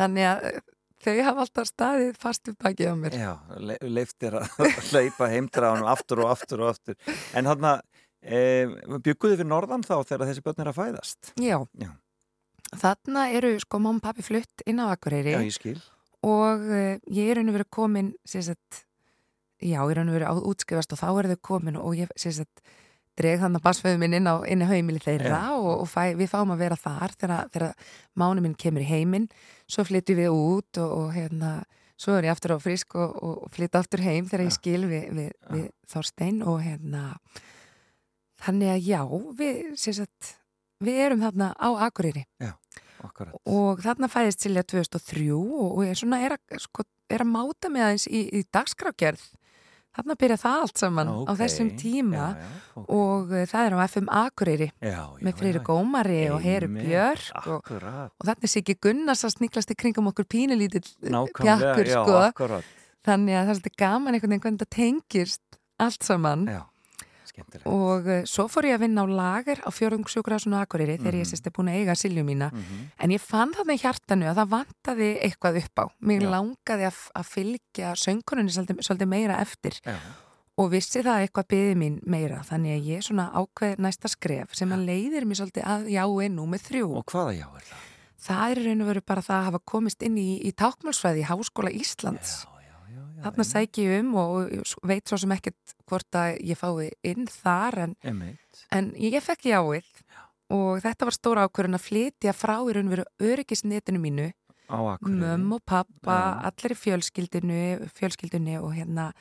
[0.00, 0.60] Þannig að eh,
[1.04, 3.18] þau hafa alltaf staðið fast upp bakið á mér.
[3.20, 4.48] Já, le leiftir að
[4.88, 6.96] hleypa heimdraðanum aftur og aftur og aftur.
[7.36, 7.84] En hann að,
[8.22, 8.40] e,
[9.04, 11.32] bygguðu fyrir norðan þá þegar þessi börn er að fæðast?
[11.38, 11.58] Já.
[11.78, 11.92] Já.
[12.78, 15.78] Þarna eru sko og pappi flutt inn á Akureyri Já, ég skil.
[16.26, 18.82] og uh, ég er og verið komin sérstætt,
[19.62, 22.60] já, ég er og verið útskrifast og þá er þau komin og ég sérstætt
[23.18, 25.56] dreg þannig að basföðu minn inn á, inn á heimili þeirra Já.
[25.56, 27.66] og, og fæ, við fáum að vera þar þegar,
[28.18, 29.28] mánu minn kemur í heiminn
[29.66, 31.52] svo flyttum við út og, og hérna,
[31.98, 34.58] svo er ég aftur á frisk og, og, flytta aftur heim þegar ég Já.
[34.60, 35.50] skil við, við, Já.
[35.56, 37.04] við Þorstein og hérna
[38.44, 39.00] þannig að já,
[39.38, 40.32] við sérstætt,
[40.84, 42.24] við erum þarna á Akureyri
[42.98, 43.34] Akkurat.
[43.46, 47.70] og þarna fæðist Silja 2003 og, og ég svona er að, sko, er að máta
[47.70, 49.26] með aðeins í, í dagskrákjörð
[49.98, 51.36] þarna byrja það allt saman á Ókei.
[51.40, 52.48] þessum tíma Já, já,
[52.78, 52.88] ok.
[52.94, 55.64] og uh, það er á FM Akureyri já, já, með Freyri já.
[55.66, 60.28] Gómari og Heru Björk og, og þannig sé ekki Gunnars að sniklast í kringum okkur
[60.30, 62.60] pínulítill pjakkur já, sko
[63.08, 66.60] þannig að það er gaman einhvern veginn hvernig þetta tengist allt saman Já,
[67.38, 67.66] skemmtilegt.
[67.70, 71.24] og uh, svo fór ég að vinna á lager á fjörðungsjúkrasun og Akureyri þegar ég
[71.24, 71.30] Mhm.
[71.32, 72.84] sérst er búin að eiga Silju mína Mhm.
[72.98, 75.84] En ég fann þarna í hjartanu að það vantaði eitthvað upp á.
[76.02, 76.30] Mér Já.
[76.34, 79.96] langaði að, að fylgja söngunni svolítið, svolítið meira eftir Já,
[80.58, 82.42] og vissi það að eitthvað byði mín meira.
[82.42, 86.46] Þannig að ég svona ákveð næsta skref sem að leiðir mér svolítið að jái nú
[86.46, 86.96] með þrjú.
[86.96, 87.84] og hvaða já er það?
[88.28, 91.28] það er raun og veru bara það að hafa komist inn í, í tákmálsfræði í
[91.30, 92.44] Háskóla Íslands.
[92.44, 92.57] Já
[93.24, 97.28] Þarna sæki ég um og ég veit svo sem ekkert hvort að ég fái inn
[97.30, 97.94] þar en,
[98.74, 99.88] en ég fekk jáið
[100.54, 104.28] og þetta var stóra ákvörðun að flytja frá í raun og veru öryggisnetinu mínu
[104.68, 106.50] mömm og pappa, Já.
[106.50, 107.60] allir í fjölskyldinu,
[107.96, 109.12] fjölskyldinu og hérna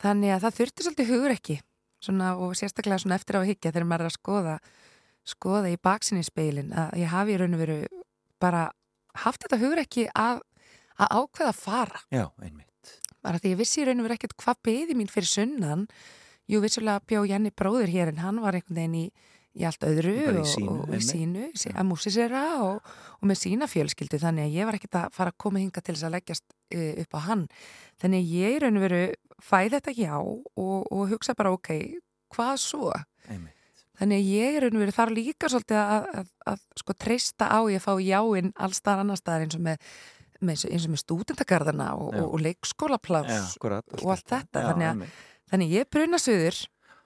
[0.00, 1.58] þannig að það þurfti svolítið hugur ekki
[2.02, 4.56] svona, og sérstaklega svona eftir á higgja þegar maður er að skoða
[5.28, 7.78] skoða í baksinni speilin að ég hafi í raun og veru
[8.42, 8.66] bara
[9.22, 10.42] haft þetta hugur ekki að,
[10.98, 12.04] að ákveða að fara.
[12.10, 12.71] Já, einmitt.
[13.22, 15.86] Bara því ég vissi í raun og veru ekkert hvað beði mín fyrir sunnan
[16.50, 19.04] jú vissulega bjó Janni bróður hér en hann var einhvern veginn í,
[19.58, 23.42] í allt öðru í sínu, og, og í sínu sí, að músisera og, og með
[23.44, 26.14] sína fjölskyldu þannig að ég var ekkert að fara að koma hinga til þess að
[26.16, 27.46] leggjast uh, upp á hann
[28.02, 29.02] þannig að ég í raun og veru
[29.42, 31.74] fæ þetta já og, og hugsa bara ok,
[32.32, 32.92] hvað svo?
[33.28, 33.58] Einmitt.
[34.00, 37.78] Þannig að ég er veru þar líka svolítið að, að, að sko treysta á ég
[37.78, 39.90] að fá jáinn alls staðar annar staðar eins og með,
[40.42, 45.04] með, eins og með stúdendagarðana og, og, og leikskólapláss og allt þetta, þannig að-.
[45.52, 46.62] Þannig ég bruna suður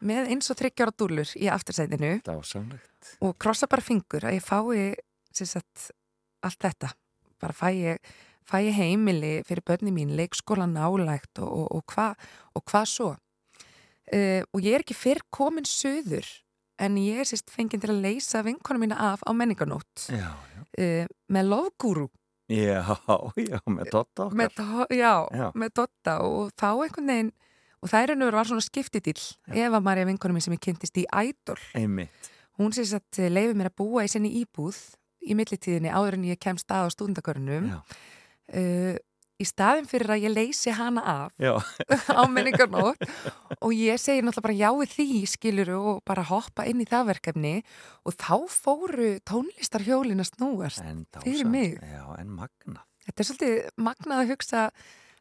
[0.06, 2.12] með eins og þryggjára dúllur í aftursætinu
[3.24, 4.94] og krossa bara fingur að ég fái
[5.36, 5.90] sagt,
[6.44, 6.92] allt þetta.
[7.42, 8.10] Bara fæ ég,
[8.48, 12.14] fæ ég heimili fyrir börni mín, leikskóla nálægt og, og, og hvað
[12.70, 13.14] hva svo.
[14.06, 16.28] Uh, og ég er ekki fyrr komin suður
[16.78, 20.60] en ég er sérst fenginn til að leysa vinkonu mína af á menninganót Já, já.
[20.78, 22.06] uh, með lofgúru.
[22.52, 22.82] Já,
[23.36, 24.36] já, með dotta okkar.
[24.38, 24.60] Með,
[24.94, 25.46] já, Já.
[25.58, 27.32] með Dotta og þá einhvern veginn
[27.82, 29.18] og það er ennur var svona skiptidíl
[29.52, 32.30] Eva Maria vinkonu mín sem ég kynntist í Ædol Einmitt.
[32.60, 34.78] hún sem sagt leifir mér að búa í sinni íbúð
[35.26, 38.94] í millitíðinni áður en ég kemst að á stúndakörnum uh,
[39.36, 41.52] í staðin fyrir að ég leysi hana af Já,
[42.20, 43.02] á menningarnótt
[43.60, 47.10] og ég segi náttúrulega bara já við því skiluru og bara hoppa inn í það
[47.12, 47.54] verkefni.
[48.06, 50.82] Og þá fóru tónlistarhjólin að snúast
[51.24, 51.76] Fyrir mig.
[51.82, 52.84] Já, en magna.
[53.06, 54.66] þetta er svolítið magnað að hugsa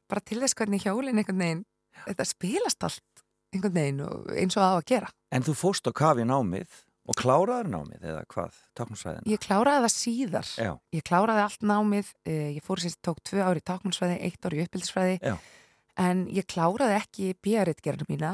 [0.09, 1.65] bara til þess hvernig hjólin einhvern veginn
[2.05, 3.23] þetta spilast allt
[3.55, 5.09] einhvern veginn og eins og það á að gera.
[5.35, 8.55] En þú fóst á kafi námið og kláraður námið eða hvað?
[8.79, 9.25] Táknumsvæðina?
[9.29, 13.43] ég kláraði það síðar Já, ég kláraði allt námið eh, ég fór sérst tók tvö
[13.45, 15.35] ári í tákmálsfræði eitt ári í uppbyldisfræði Já.
[16.05, 18.31] en ég kláraði ekki bíaritgerðinu mína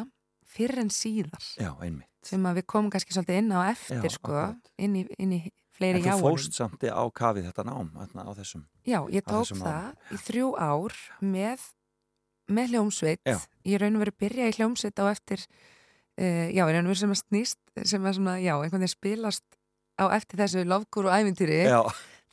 [0.51, 2.07] fyrir en síðar já, einmitt.
[2.27, 4.45] sem að við komum kannski svolítið inn á eftir Já, sko,
[4.83, 5.41] inn í, inn í
[5.75, 8.65] fleiri En þú fóst samt á kafið þetta nám þarna, á þessum.
[8.87, 11.67] já, ég tók það í þrjú ár með,
[12.51, 15.45] með hljómsveit ég raun og verið að byrja í hljómsveit á eftir
[16.19, 19.45] uh, já, verið sem að snýst sem að svona, já, einhvern veginn spilast
[20.01, 21.63] á eftir þessu lofgur og ævintýri.
[21.69, 21.81] Já,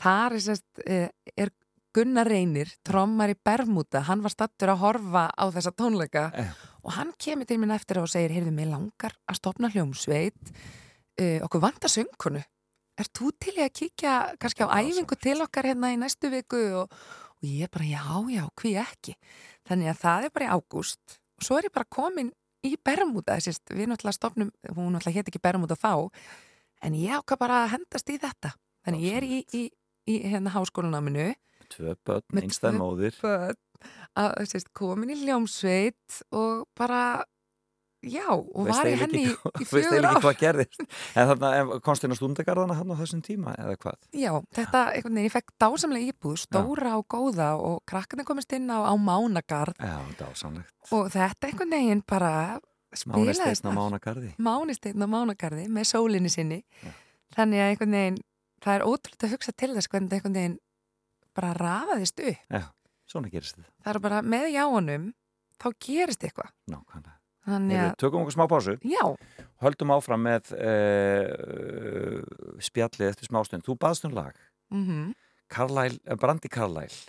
[0.01, 1.53] þar er, sest, uh, er
[1.97, 6.51] Gunnar Reynir, trommar í Bermuda hann var stattur að horfa á þessa tónleika Já.
[6.85, 10.53] og hann kemur til minn eftir og segir, heyrðu, mig langar að stopna hljómsveit.
[11.19, 12.45] Uh, okkur vantar söngkonu.
[12.99, 14.13] Er þú til að kíkja
[14.43, 16.61] kannski á æfingu til okkar hérna í næstu viku?
[16.83, 16.95] Og,
[17.39, 19.15] og ég bara, já, já, hví ekki?
[19.69, 21.19] Þannig að það er bara í ágúst.
[21.39, 22.33] Og svo er ég bara komin
[22.67, 26.09] í Bermuda sérst, við náttúrulega stofnum, hún náttúrulega hétt ekki Bermuda þá,
[26.85, 28.55] en ég ákvað bara að hendast í þetta,
[28.87, 29.63] þannig ég er í, í,
[30.09, 31.31] í hérna háskólanáminu.
[31.69, 33.19] Tvö börn, einstæð móðir.
[33.23, 33.59] börn,
[34.19, 37.25] að, sérst, komin í hljómsveit og bara
[38.03, 40.81] já, og Veist var ég henni ekki- í Veist fjögur eiginlega ár ekki hvað gerðist?
[41.19, 43.99] En þarna, komst inn á stundagarðana hann á þessum tíma eða hvað?
[44.15, 48.69] Já, þetta, einhvern veginn, ég fekk dásamlega íbúð, stóra og góða og krakkarnir komist inn
[48.71, 49.75] á, á Mánagarð.
[49.83, 50.73] Já, dásamlegt.
[50.93, 52.33] Og þetta einhvern veginn bara
[52.95, 54.31] spilaði Mánisteinn á Mánagarði.
[54.39, 56.63] Mánisteinn á Mánagarði með sólinni sinni.
[57.37, 58.23] Þannig að einhvern veginn
[58.65, 60.59] það er ótrúlega að hugsa til þess hvernig einhvern veginn
[61.37, 62.41] bara rafaðist upp.
[62.51, 62.63] Já,
[63.07, 63.71] svona gerist þetta.
[63.85, 65.13] Það er bara með jáunum
[65.59, 66.51] þá gerist eitthvað.
[66.71, 67.18] Nákvæmlega
[67.49, 68.77] þannig að, Tökum okkur smá pásu.
[68.87, 69.05] Já,
[69.65, 72.23] Höldum áfram með uh,
[72.63, 73.67] spjallið eftir smástund.
[73.67, 74.37] Þú baðst um lag.
[74.75, 75.15] Mhm.
[75.49, 77.09] Carlyle, eh, Brandi Carlyle.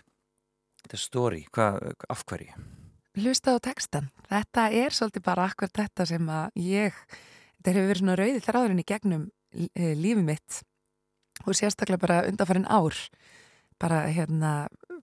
[0.80, 2.54] Þetta er story, hvað, af hverju?
[3.20, 4.10] hlusta á textan.
[4.30, 6.98] Þetta er svolítið bara akkur þetta sem að ég,
[7.60, 10.60] þetta hefur verið svona rauði þráðurinn í gegnum eh, lífið mitt.
[11.48, 12.96] Og sérstaklega bara undanfærin ár.
[13.80, 14.54] Bara hérna,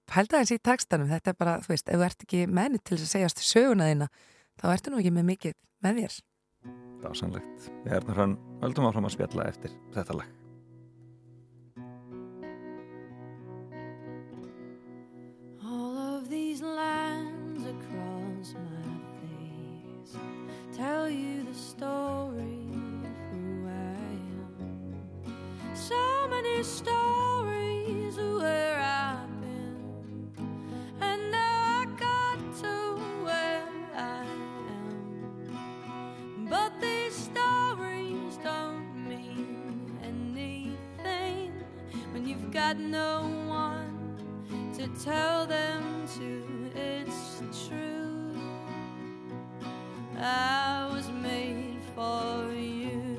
[0.09, 2.99] pælda eins í textanum, þetta er bara, þú veist, ef þú ert ekki menni til
[2.99, 4.09] að segjast söguna þína,
[4.61, 6.17] þá ertu nú ekki með mikið með þér.
[7.03, 10.33] Dásanlegt Við erum hrann, höldum áfram að spjalla eftir þetta lag
[15.63, 20.17] All of these lines across my face
[20.77, 22.65] tell you the story
[23.05, 25.75] of who I am.
[25.75, 27.06] So many stories
[42.67, 46.43] got no one to tell them to.
[46.75, 48.35] It's true.
[50.19, 53.19] I was made for you.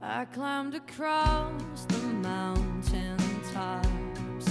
[0.00, 3.18] I climbed across the mountain
[3.52, 4.46] tops,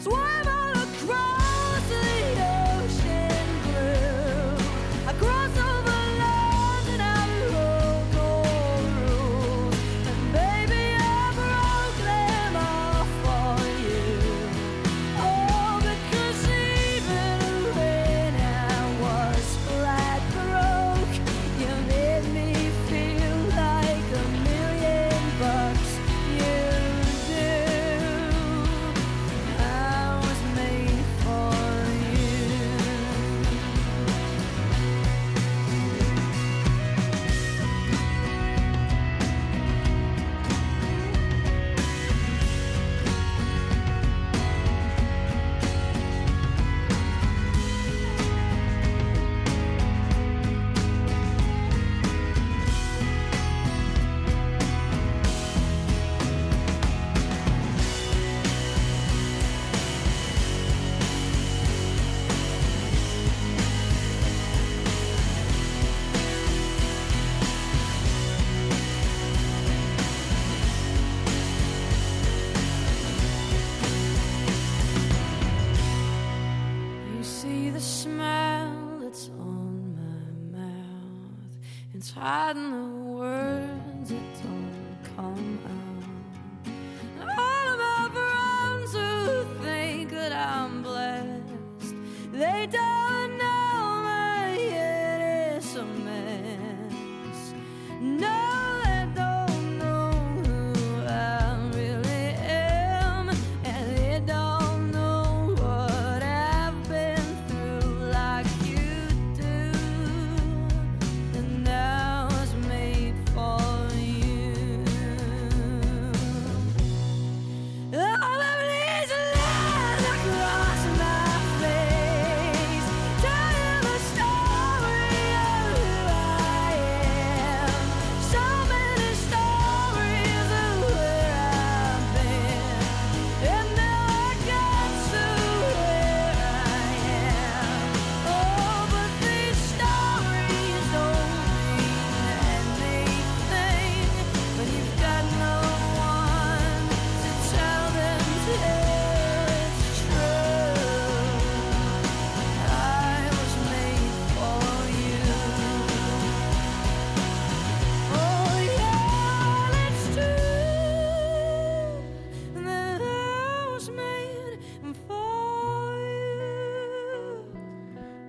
[0.00, 0.57] swam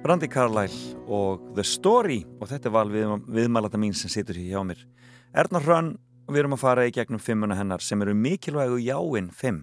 [0.10, 0.74] Brandi Carlyle
[1.06, 2.24] og The Story.
[2.42, 4.80] Og þetta er val við, viðmælata mín sem situr hér hjá mér.
[5.38, 5.92] Erna Hrönn
[6.26, 9.60] og við erum að fara í gegnum fimmuna hennar sem eru mikilvægu jáinn fimm.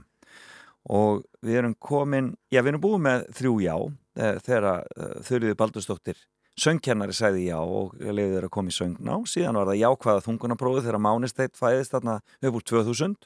[0.86, 5.58] Og við erum komin já við erum búið með þrjú já eh, þegar uh, þurriði
[5.64, 6.22] Baldursdóttir
[6.62, 11.58] söngkennari sæði já og leiði þeirra í söngná síðan var það jákvæða þungunaprófi þegar Mánisteit
[11.58, 13.18] fæðist þarna upp úr 2000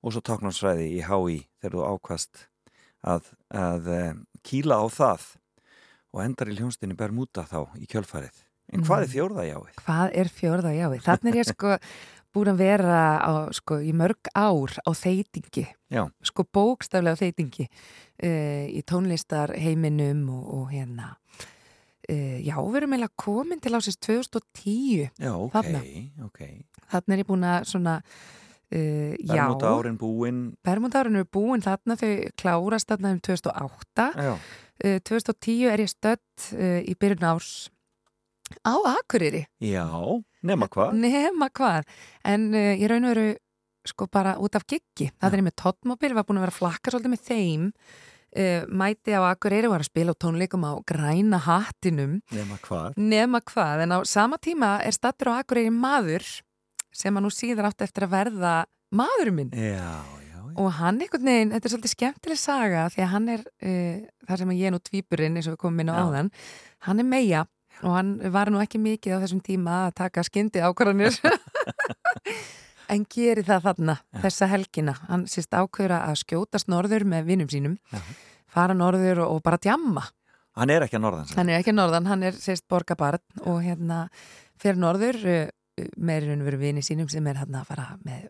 [0.00, 2.46] og svo taknarsræði í HÍ þegar þú ákvast
[3.04, 5.32] að, að uh, kýla á það
[6.14, 8.42] og endar í hljónstinni Bermuda þá í kjölfarið.
[8.72, 9.80] En hvað er fjórða jáið?
[9.84, 11.00] Hvað er fjórða jáið?
[11.04, 11.74] Þannig er ég sko
[12.34, 17.66] búin að vera á, sko, í mörg ár á þeitingi, Já, sko bókstaflega á þeitingi
[17.68, 21.12] uh, í tónlistarheiminum og, og hérna
[22.10, 25.84] uh, já, við erum eiginlega komin til ásins 2010 já, ok, Þarna.
[26.26, 26.40] ok.
[26.96, 31.98] þannig er ég búin að svona uh, já, Bermuda árin búinn, Bermundárun er búin þarna
[32.00, 34.34] þau klárast þarna um 2008 já,
[34.82, 37.52] 2010 er ég stödd uh, í byrjun árs.
[38.60, 39.44] Á Akureyri.
[39.64, 39.86] Já,
[40.44, 40.98] nema hvað?
[41.00, 41.86] nema hvað.
[42.28, 43.28] En ég raun og veru
[43.88, 45.10] sko bara út af giggi.
[45.20, 47.64] Það er ég með tóttmobil, var búin að vera flakka svolítið með þeim.
[48.74, 52.18] Mæti á Akureyri var að spila á tónleikum á græna hattinum.
[52.34, 52.96] Nema hvað?
[52.98, 56.26] nema hvað, en á sama tíma er stattur á Akureyri maður
[56.94, 58.54] sem að nú síðar átti eftir að verða
[58.94, 59.54] maðurinn minn.
[59.54, 60.23] Já, já, já.
[60.60, 63.98] Og hann einhvern veginn, þetta er svolítið skemmtileg saga því að hann er, uh,
[64.28, 66.02] þar sem að ég er nú tvíburinn eins og við komum inn á Já.
[66.04, 66.30] áðan
[66.88, 67.44] hann er meia
[67.82, 71.16] og hann var nú ekki mikið á þessum tíma að taka skyndi ákvarðanir.
[72.92, 77.78] En geri það þarna þessa helgina, hann sést ákveður að skjótast norður með vinnum sínum
[77.88, 78.02] Já.
[78.52, 80.02] fara norður og, og bara djamma.
[80.54, 84.02] Hann er ekki að norðan hann er ekki norðan, hann er sést borgabarn og hérna
[84.60, 88.28] fyrir norður uh, og veru vini sínum sem er hann að fara með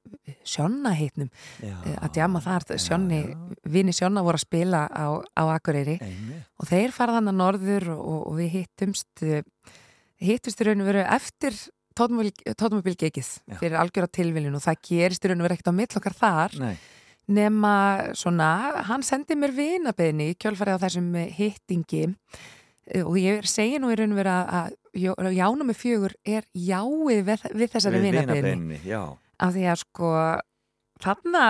[0.48, 1.28] sjónna heitnum
[1.60, 3.58] Já, að djama þar, já.
[3.74, 6.48] vini sjónna voru að spila á, á Akureyri Einmitt.
[6.58, 9.42] og þeir fara þannig norður og, og við hittumst uh,
[10.24, 11.60] hittumst raun og veru eftir
[11.94, 13.58] tótmobilgekið Já.
[13.60, 16.58] fyrir algjör á tilviljun og það gerist raun og veru ekkert á mill okkar þar
[16.64, 16.74] Nei,
[17.28, 17.76] nema
[18.16, 18.50] svona,
[18.88, 22.08] hann sendi mér vinabeðni í kjölfarið á þessum eh, hittingi
[22.84, 26.46] Eh, og ég segi nú í raun og veru að, að jánum með fjögur er
[26.52, 28.02] jáið við, við þessari
[28.86, 29.02] já.
[29.38, 30.10] af því að sko
[31.04, 31.44] þarna,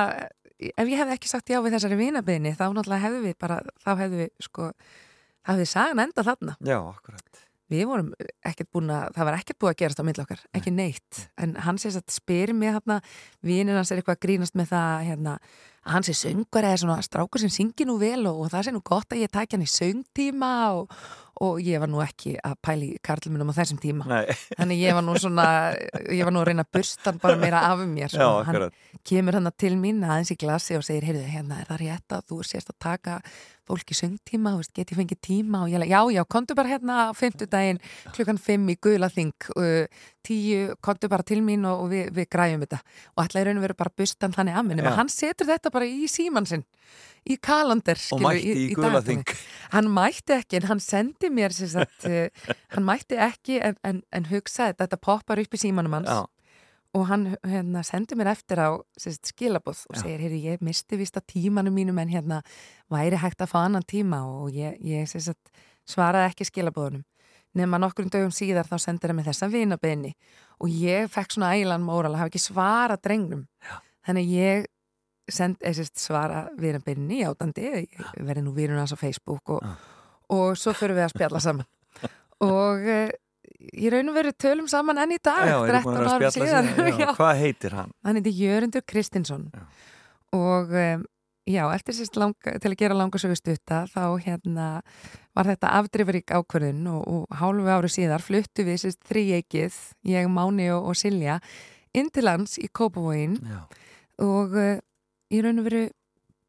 [0.73, 3.91] ef ég hefði ekki sagt já við þessari vinabeðni þá náttúrulega hefðu við bara, þá
[4.03, 6.57] hefðu við sko þá hefðu við sagan enda þarna.
[6.65, 6.79] Já,
[7.73, 8.11] við vorum
[8.45, 11.21] ekkert búin að, það var ekkert búið að gerast á milli okkar, ekki neitt.
[11.41, 12.99] En hann sést að spyrir mig þarna
[13.45, 15.37] vinir hans er eitthvað að grínast með það hérna,
[15.95, 18.83] hann sé söngur eða svona strákur sem syngi nú vel og, og það sé nú
[18.85, 20.99] gott að ég tækja hann í söngtíma og,
[21.43, 24.07] og ég var nú ekki að pæli karlmunum á þessum tíma.
[24.11, 25.47] Nei, þannig ég var nú svona
[26.19, 28.69] ég var nú að reyna að bursta hann bara meira af mér já, hann
[29.07, 32.31] kemur hann til mín aðeins í glasi og segir, heyrðu, hérna er það rétt að
[32.31, 33.19] þú sést að taka
[33.65, 35.63] fólk í söngtíma, get ég fengið tíma?
[35.65, 37.81] Og ég lega, já, já, komdu bara hérna á fimmtudaginn
[38.13, 42.67] klukkan fimm í Guðlaþing uh, tíu, komdu bara til mín og, og við, við græjum
[42.67, 42.83] þetta.
[43.17, 45.73] Og ætla í raun og veru bara bustan þannig að minnum að hann setur þetta
[45.73, 46.67] bara í síman sinn
[47.31, 48.77] í kalender Og mætti í dagatalið.
[48.79, 49.35] Guðlaþing.
[49.75, 52.29] hann mætti ekki en hann sendi mér sagt, uh,
[52.75, 56.11] hann mætti ekki en, en, en hugsaði þetta poppar upp í símanum hans.
[56.11, 56.27] Já,
[56.95, 58.71] og hann hérna, sendi mér eftir á
[59.01, 62.43] sérst, skilabóð og segir, heyri, ég misti vist að tímanum mínum en hérna
[62.93, 64.23] væri hægt að fá annan tíma?
[64.45, 65.41] Og ég, ég sérst,
[65.91, 67.03] svaraði ekki skilabóðunum
[67.55, 70.13] nema nokkrum dögum síðar þá sendir hann með þessa vinabeini.
[70.63, 73.45] Og ég fekk svona ægilan móral að hafa ekki svara drengnum.
[73.63, 73.77] Já.
[74.05, 74.67] þannig ég
[75.29, 79.65] send, eh, sérst, svara vinabeini játandi, ég verði nú vírun hans á Facebook og,
[80.33, 81.69] og svo fyrir við að spjalla saman
[82.45, 83.09] og uh,
[83.73, 86.31] í raun og veru tölum saman enn í dag já, eru 13 búin að árum
[86.35, 87.01] spjalla síðar sig.
[87.05, 87.11] Já.
[87.17, 87.93] Hvað heitir hann?
[88.05, 89.65] hann heiti Jörundur Kristinsson Já.
[90.37, 91.05] og um,
[91.45, 94.69] já, eftir sérst lang, til að gera langa sögu stutta þá hérna
[95.37, 99.77] var þetta afdrifarík ákvörðun og, og hálfu ári síðar fluttu við sérst þrýeikið,
[100.09, 101.41] ég, Máni og, og Silja
[101.95, 103.37] inn til lands í Kópavóin
[104.23, 104.57] og
[105.33, 105.85] í raun og veru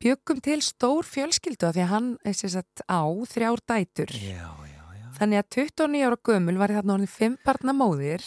[0.04, 3.02] bjöggum til stór fjölskyldu af því að hann er sérst á
[3.32, 5.08] þrjár dætur já, já, já.
[5.20, 8.26] Þannig að 29 ára gömul var þarna orðin fimm barna móðir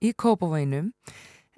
[0.00, 0.92] í Kópavóinum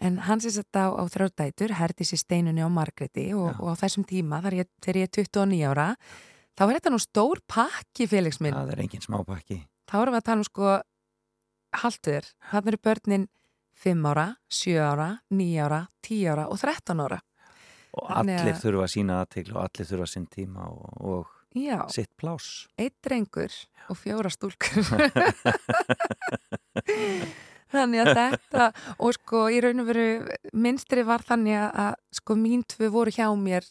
[0.03, 3.81] en hans er sett á, á þrjóðdætur, herdi sér steinunni á Margreti og, og á
[3.85, 5.89] þessum tíma þar ég, þegar ég er 29 ára
[6.59, 8.57] þá er þetta nú stór pakki félags minn.
[8.57, 9.61] Það er engin smápakki.
[9.89, 10.73] Þá erum við að tala um sko
[11.83, 13.29] haldur, þarna eru börnin
[13.83, 17.21] 5 ára, 7 ára, 9 ára, 10 ára og 13 ára.
[17.93, 22.09] Og allir þurfa að sína aðtegl og allir þurfa sinn tíma og, og Já, sitt
[22.17, 22.47] plás.
[22.81, 23.53] eitt drengur
[23.93, 24.87] og fjóra stúlkur.
[27.73, 28.67] þannig að þetta
[29.01, 30.07] og sko í raun og veru
[30.53, 33.67] minnstri var þannig að, sko mín tvö voru hjá mér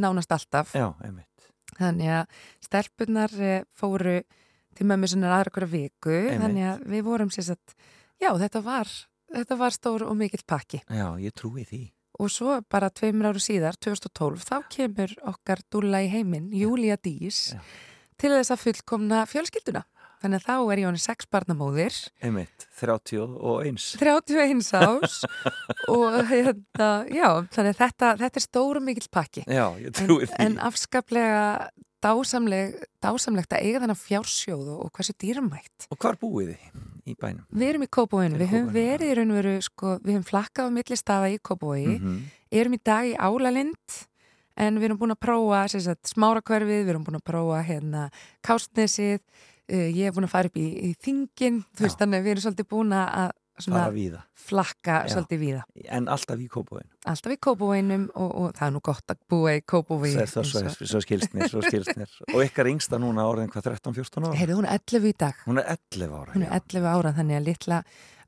[0.00, 1.50] nánast alltaf Já, einmitt.
[1.78, 4.20] þannig að stelpunar eh, fóru
[4.74, 6.40] til mömmu sinna aðra hverja viku Einmitt.
[6.42, 7.76] þannig að við vorum sér satt
[8.20, 8.90] já, þetta var,
[9.34, 11.84] þetta var stór og mikill pakki Já, ég trúi því.
[12.20, 17.54] Og svo bara tveimur áru síðar 2012, þá kemur okkar dúlla í heiminn, Júlia Dís
[17.54, 17.60] Já.
[18.20, 19.84] til þess að fullkomna fjölskylduna.
[20.24, 21.96] Þannig að þá er honum sex barnamóðir.
[22.24, 23.90] Einmitt, 30 og eins.
[24.00, 25.18] 31 ás
[25.92, 29.44] og hérna, já, þannig að þetta, þetta er stór og mikill pakki.
[29.44, 31.44] Já, ég en, en afskaplega
[32.04, 35.90] dásamleg, dásamlegt að eiga þennan fjársjóð og, og hversu dýrmætt.
[35.92, 37.44] Og hvar búið þið í bænum?
[37.52, 40.26] Við erum í Kópavóinu, Í við höfum verið í raun og veru, sko, við höfum
[40.30, 42.24] flakkað á milli staða í Kópavogi, Mm
[42.54, 44.00] erum í dag í Álalind
[44.54, 48.04] en við erum búin að prófa sagt, smárakverfið, við erum búin að prófa hérna
[48.46, 52.28] Kástnesið, uh, ég er búin að fara upp í, í Þingin, þú veist þannig að
[52.28, 53.32] við erum svolítið búin að
[53.62, 55.12] svona, flakka Já.
[55.14, 55.62] svolítið víða.
[55.88, 56.88] En alltaf í kópáinu.
[57.06, 60.14] Alltaf í Kópavóinum og, og það er nú gott að búa í Kópavogi.
[60.26, 62.10] Svo, svo, svo, svo skilst mér, svo skilst mér.
[62.34, 64.38] Og ykkar yngsta núna orðin hvað 13-14 ára?
[64.40, 65.44] Heyrðu, hún er 11 í dag.
[65.46, 66.34] Hún er 11 ára.
[66.34, 66.60] Hún er já.
[66.60, 67.82] 11 ára, þannig að litla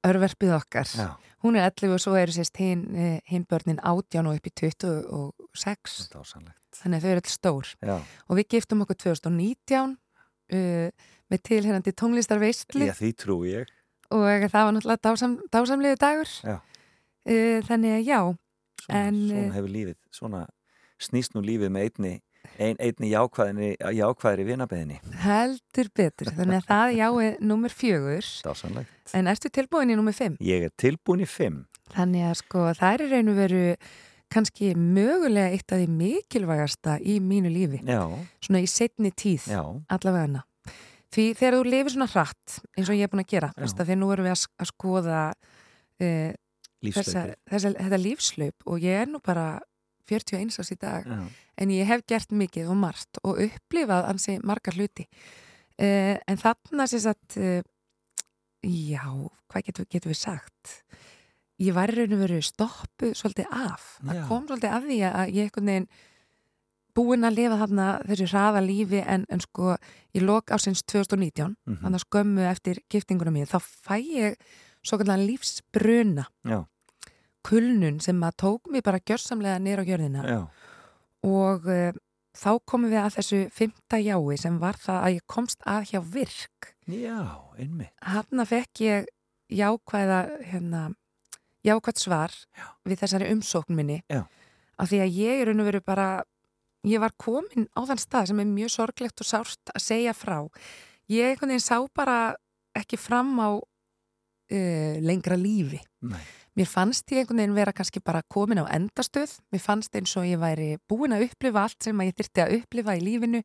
[0.07, 0.93] örverfið okkar.
[0.95, 1.09] Já,
[1.45, 2.87] Hún er 11 og svo eru sérst hinn
[3.29, 5.99] hin börnin 18 og upp í 26.
[6.01, 6.63] þetta er ásannlegt.
[6.77, 7.73] Þannig að þau eru alls stór.
[7.81, 7.97] Já,
[8.27, 13.71] Og við giftum okkur 2019 uh, með tilherandi tónlistarveistlu ég, því trú ég.
[14.11, 16.31] Og það var náttúrulega dásam, dásamlegu dagur.
[16.45, 16.57] Já.
[17.27, 18.21] Uh, þannig að já,
[18.87, 20.41] Svona, En, svona eh, hefur lífið, svona
[21.03, 22.11] snýst nú lífið með einni,
[22.63, 24.99] ein, einni jákvæðinni, jákvæðri vinabeðinni.
[25.25, 26.31] heldur betur.
[26.37, 28.29] Þannig að það já er nummer fjögur.
[28.47, 28.93] Dásanlegt.
[29.17, 30.37] En ertu tilbúin í nummer fimm?
[30.39, 31.65] Ég er tilbúin í 5.
[31.97, 33.65] Þannig að sko það er og veru
[34.33, 37.83] kannski mögulega eitt af því mikilvægasta í mínu lífi.
[37.87, 38.03] Já,
[38.43, 39.49] Svona í setni tíð.
[39.89, 40.45] allavega hana.
[41.15, 43.97] Því þegar þú lifir svona hratt eins og ég er búin að gera, að því
[44.01, 45.21] nú erum við að, að skoða
[46.03, 46.33] uh,
[46.83, 49.47] þessa, þessa, þetta lífslaup og ég er nú bara
[50.11, 51.21] 41 ás í dag Já,
[51.63, 55.07] en ég hef gert mikið og margt og upplifað ansi margar hluti.
[55.77, 57.61] Uh, en þarna sem sagt uh,
[58.67, 59.05] já,
[59.51, 60.77] hvað getum, getum við sagt?
[61.63, 63.97] Ég var raun og veru stoppu svolítið af.
[64.03, 65.89] Það kom svolítið af því að ég einhvern veginn
[66.97, 69.75] búin að lifa þarna þessu hraða lífi en, en sko
[70.17, 74.41] í lok ásins 2019 mhm, þannig að skömmu eftir giftinguna mín þá fæ ég
[74.87, 76.27] svo kallan lífsbruna.
[76.47, 76.63] Já,
[77.47, 80.39] kulnun sem að tók mig bara gjörsamlega nýra á gjörðina já,
[81.27, 81.99] og uh,
[82.37, 86.01] þá komum við að þessu fymta jái sem var það að ég komst að hjá
[86.15, 86.73] virk.
[86.91, 87.21] Já,
[87.59, 87.93] einmitt.
[88.03, 89.11] hann fekk ég
[89.53, 90.83] jákvæða hérna,
[91.67, 92.67] jákvæð svar Já.
[92.87, 94.01] við þessari umsókn minni.
[94.11, 94.27] Já.
[94.77, 96.09] af því að ég er raun og veru bara
[96.87, 100.39] ég var komin á þann stað sem er mjög sorglegt og sárt að segja frá
[101.13, 102.19] ég einhvern veginn sá bara
[102.77, 106.23] ekki fram á uh, lengra lífi Nei,
[106.57, 109.35] Mér fannst ég einhvern veginn vera kannski bara komin á endastöð.
[109.53, 112.95] Mér fannst eins og ég væri búin að upplifa allt sem ég þyrti að upplifa
[112.97, 113.43] í lífinu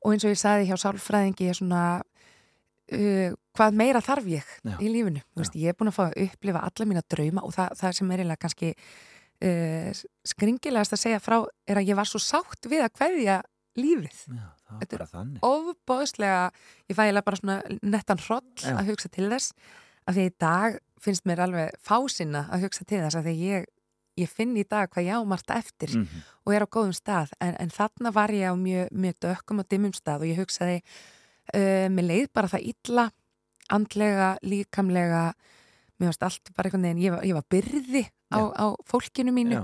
[0.00, 4.78] og eins og ég sagði hjá sálfræðingi ég svona uh, hvað meira þarf ég Já.
[4.80, 5.20] í lífinu.
[5.36, 8.14] Veist, ég er búin að fá að upplifa alla mína drauma og það, það sem
[8.14, 8.72] er eiginlega kannski
[9.44, 9.90] uh,
[10.26, 13.38] skringilegast að segja frá er að ég var svo sátt við að kveðja
[13.78, 14.20] lífið.
[14.34, 14.46] já,
[14.80, 15.40] Þetta er þannig.
[15.46, 16.50] Óbóðslega,
[16.90, 18.74] ég fæ eiginlega bara svona nettan hroll Já.
[18.76, 19.52] að hugsa til þess
[20.08, 23.68] af því í dag finnst mér alveg fásinna að hugsa til þess af því ég,
[24.18, 27.54] ég finn í dag hvað ég ámarta eftir Mhm, og er á góðum stað en,
[27.60, 30.82] en þarna var ég á mjög, mjög dökkum og dimmum stað og ég hugsaði
[31.54, 33.06] uh, mér leið bara það illa
[33.70, 35.22] andlega, líkamlega
[35.98, 38.48] mér varst allt bara einhvern veginn ég var, ég var byrði á, Já.
[38.54, 39.62] á fólkinu mínu Já,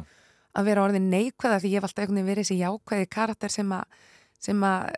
[0.55, 3.73] að vera orðin neikvæða því ég hef alltaf einhvern veginn verið þessi jákvæði karakter sem
[3.75, 3.99] að
[4.45, 4.91] sem að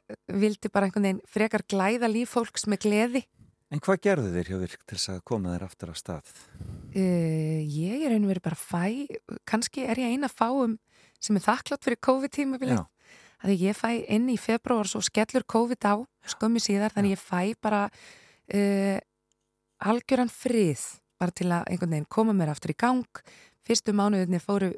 [0.42, 3.24] vildi bara einhvern veginn frekar glæða líf fólks með gleði
[3.74, 6.28] En hvað gerðu þeir hjá virk til þess að koma þeir aftur á stað?
[6.94, 9.08] uh, ég er einhvern veginn bara fæ
[9.48, 10.76] kannski er ég eina fáum
[11.18, 12.84] sem er þakklátt fyrir COVID-tímabilið Já.
[13.42, 15.94] að ég fæ inn í februar svo skellur COVID á
[16.30, 18.98] skömmi síðar þannig ég fæ bara uh,
[19.82, 20.84] algjöran frið
[21.20, 23.22] bara til að einhvern veginn koma mér aftur í gang.
[23.66, 24.72] Fyrstu mánuðinni fóru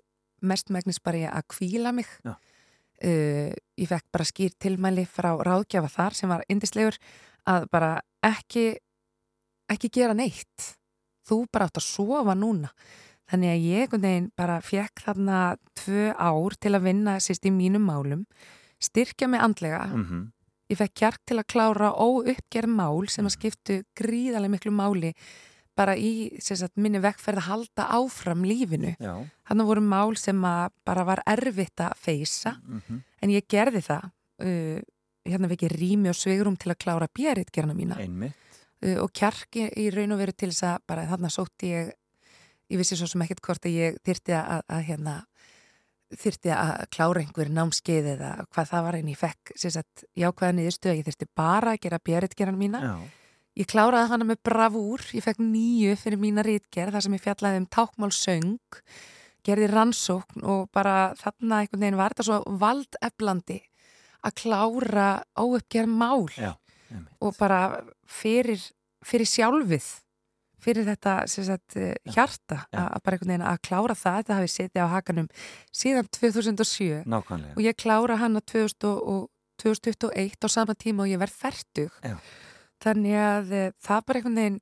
[0.45, 2.11] mestmægnis bara ég að kvíla mig.
[2.25, 6.97] Uh, ég fekk bara skýr tilmæli frá ráðgjafa þar sem var indislegur
[7.47, 7.93] að bara
[8.27, 8.73] ekki
[9.71, 10.73] ekki gera neitt.
[11.29, 12.73] Þú bara átt að sofa núna.
[13.29, 15.43] Þannig að ég einhvern veginn bara fekk þarna
[15.77, 18.25] tvö ár til að vinna sýst í mínum málum
[18.81, 19.85] styrkja mig andlega.
[19.93, 20.31] Mm
[20.69, 25.15] ég fekk kjark til að klára óuppgerð mál sem að skiptu gríðarlega miklu máli
[25.79, 26.11] bara í
[26.43, 28.95] sagt, minni vekkferð að halda áfram lífinu.
[28.99, 29.15] Já,
[29.49, 34.11] Þannig voru mál sem bara var erfitt að feysa mm en ég gerði það.
[34.39, 34.79] Uh,
[35.27, 37.97] hérna vekki rými og svegrum til að klára bjæritgerna mína.
[37.99, 41.91] Uh, og kjark í, í raun og veru til þess að bara þarna sótti ég
[42.69, 45.15] ég vissi svo sem ekkert hvort að ég þyrti að, að hérna
[46.19, 50.93] þyrfti að klára einhver námskeið eða hvað það var en ég fekk sagt, jákvæða niðurstöð
[50.93, 52.81] að ég þyrfti bara að gera björritgeran mína.
[52.81, 52.95] Já,
[53.59, 57.63] Ég kláraði hana með bravúr, ég fekk nýju fyrir mína rítgerð þar sem ég fjallaði
[57.63, 58.83] um tákmálsöng,
[59.47, 63.59] gerði rannsókn og bara þarna einhvern veginn var þetta svo valdeflandi
[64.27, 66.53] að klára óuppgerð mál já,
[67.23, 67.61] og bara
[68.07, 68.63] fyrir,
[69.07, 69.89] fyrir sjálfið,
[70.63, 72.85] fyrir þetta sagt, eh, hjarta Já.
[72.87, 75.29] að bara einhvern veginn að klára það, þetta hafi setið á hakanum
[75.75, 77.55] síðan 2007 nákvæmlega.
[77.57, 79.31] og ég klára hana 2000 og, og
[79.63, 82.19] 2021 á sama tíma og ég verð færtug Já.
[82.85, 84.61] Þannig að e, það bara einhvern veginn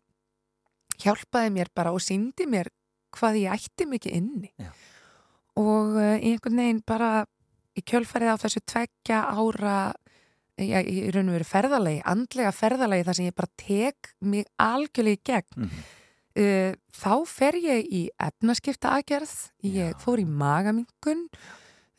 [1.03, 2.71] hjálpaði mér bara og síndi mér
[3.17, 4.71] hvað ég ætti mikið inni Já.
[5.61, 7.11] og e, einhvern veginn bara
[7.77, 9.77] í kjölfarið á þessu tveggja ára
[10.57, 15.19] já, í raun og veru ferðalagi, andlega ferðalagi þar sem ég bara tek mig algjörlega
[15.19, 15.85] í gegn Mhm.
[16.41, 19.99] uh, þá fer ég í efnaskipta aðgerð, ég Já.
[20.01, 21.27] fór í magamingun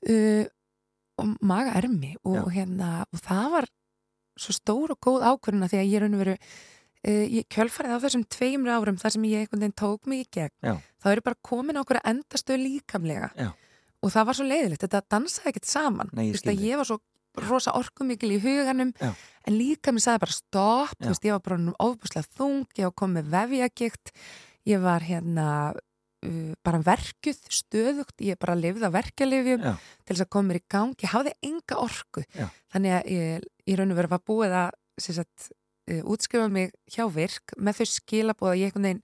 [0.10, 0.46] uh,
[1.18, 2.44] og magaermi og, Já.
[2.58, 3.66] hérna, og það var
[4.42, 8.04] svo stór og góð ákvörðuna því að ég raun og veru uh, ég kjölfarið á
[8.06, 10.74] þessum tveimur árum þar sem ég einhvern veginn tók mig í gegn Já.
[11.02, 13.32] þá er ég bara komin okkur að endastöð líkamlega.
[13.38, 13.52] Já.
[14.02, 16.12] og það var svo leiðilegt, þetta dansaði ekkert saman.
[16.14, 17.00] Nei, ég ég var svo
[17.48, 19.12] rosa orkumikil í huganum Já.
[19.46, 23.30] en líka mér sagði bara stopp, veist, ég var bara ofbúslega þung, ég var komið
[23.34, 24.14] vefjagikt
[24.68, 30.32] ég var hérna uh, bara verkuð, stöðugt ég bara lifði á verkjalifjum til þess að
[30.34, 32.26] koma mér í gang, ég hafði enga orku.
[32.74, 34.70] Þannig að ég, ég raun og verið var búið að
[35.04, 35.52] sagt,
[35.92, 39.04] uh, útskrifa mig hjá virk með þau skilabóð að ég einhvern veginn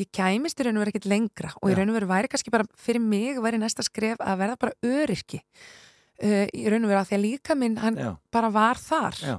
[0.00, 1.78] ég kæmist í raun og verið ekkert lengra og í Já.
[1.78, 5.42] raun og verið væri kannski bara fyrir mig væri næsta skref að verða bara öryrki.
[6.20, 9.18] Uh, í raun og verið að því að líka minn hann Já, bara var þar.
[9.24, 9.34] Já,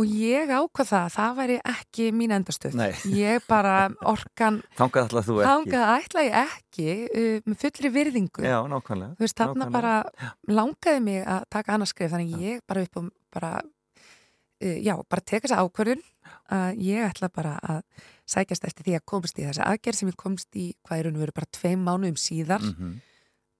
[0.00, 2.76] og ég ákvað það, það væri ekki mín endastöð.
[3.16, 3.74] Ég bara
[4.08, 5.50] orkan þangað alltaf þú ekki.
[5.50, 8.46] þangað ætla ég ekki uh, með fullri virðingu.
[8.46, 9.18] Já, nákvæmlega.
[9.20, 9.74] veist, nákvæmlega.
[9.74, 13.54] bara langaði mig að taka annars skrif þannig ég bara upp um bara
[14.60, 16.02] já, bara teka þessa ákvörðun
[16.52, 17.82] að ég ætla bara að
[18.30, 21.20] sækjast eftir því að komast í þessa aðgerð sem ég komst í hvað er og
[21.22, 23.00] veru bara tveim mánuðum síðar Mhm.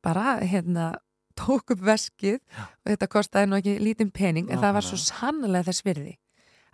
[0.02, 0.94] bara hérna
[1.36, 5.64] tók upp veskið og þetta kostaði nú ekki lítinn pening en það var svo sannlega
[5.70, 6.16] þess virði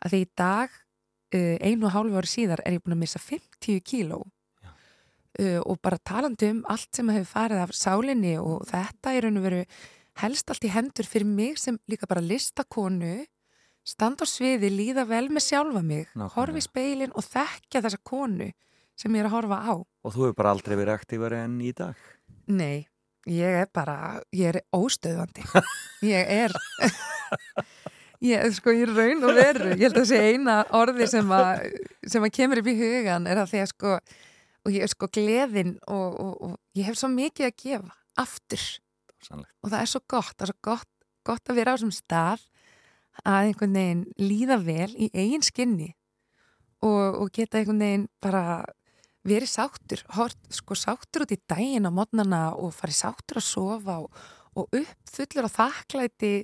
[0.02, 0.70] að því í dag
[1.34, 4.22] uh, einu og hálfu ári síðar er ég búin að missa 50 kíló
[4.62, 4.70] Já.
[5.40, 9.42] uh, og bara talandi um allt sem hefur farið af sálinni og þetta er og
[9.42, 9.64] veru
[10.22, 13.24] helst allt í hendur fyrir mig sem líka bara listakonu
[13.86, 16.34] standa á sviði, líða vel með sjálfa mig Nákvæmlega.
[16.36, 18.50] horfi í speilin og þekkja þessa konu
[18.96, 21.72] sem ég er að horfa á Og þú hefur bara aldrei verið aktífari enn í
[21.76, 21.96] dag.
[22.46, 22.86] Nei,
[23.28, 25.44] ég er bara, ég er óstöðvandi.
[26.06, 26.52] Ég er,
[28.30, 29.70] ég er sko raun og veru.
[29.74, 31.62] Ég held að þessi eina orði sem að,
[32.06, 33.94] sem að kemur upp í hugan er að því að sko,
[34.66, 38.66] og ég er sko gleðin og, og, og ég hef svo mikið að gefa aftur
[39.24, 39.54] Sannlegt.
[39.64, 40.90] og það er svo gott, það er svo gott,
[41.26, 42.44] gott að vera á þessum stað
[43.24, 45.92] að einhvern veginn líða vel í eigin skinni
[46.84, 48.64] og, og geta einhvern veginn bara
[49.26, 53.96] verið sáttur, hort, sko sáttur út í daginn á modnana og farið sáttur að sofa
[54.04, 54.20] og,
[54.54, 56.34] og uppfullur á þakklæti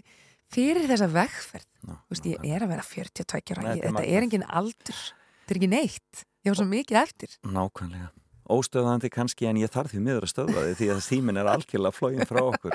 [0.52, 1.68] fyrir þessa vegferð.
[1.82, 4.10] Ná, Þú veist, ég er að vera 42 ára, þetta er þetta magnað.
[4.16, 4.98] er engin aldur,
[5.42, 6.24] þetta er ekki neitt.
[6.42, 7.36] Ég var svo mikið eftir.
[7.46, 8.10] Nákvæmlega.
[8.52, 11.94] Óstöðandi kannski en ég þarf því miður að stöðva því því að tíminn er algjörlega
[11.96, 12.74] flógin frá okkur.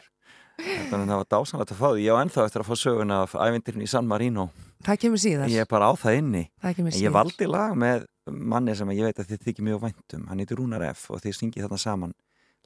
[0.57, 2.03] Þannig að það var dásanlegt að fá því.
[2.07, 4.47] Ég á ennþá eftir að fá söguna af ævindirinn í San Marino.
[4.87, 5.51] Það kemur síðar.
[5.53, 6.43] Ég er bara á það inni.
[6.61, 10.25] Það En ég valdi lag með manni sem ég veit að þið þykir mjög væntum.
[10.29, 11.07] Hann heitir Rúnar F.
[11.11, 12.13] og þið syngið þarna saman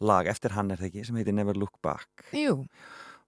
[0.01, 2.09] lag eftir hann er það ekki sem heitir Never Look Back.
[2.33, 2.65] Jú,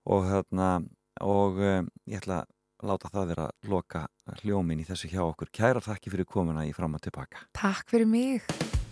[0.03, 0.83] Og, þarna,
[1.23, 4.01] og um, ég ætla að láta það vera að loka
[4.41, 5.47] hljómin í þessu hjá okkur.
[5.53, 7.45] Kæra þakki fyrir komuna í fram og tilbaka.
[7.55, 8.82] takk fyrir mig.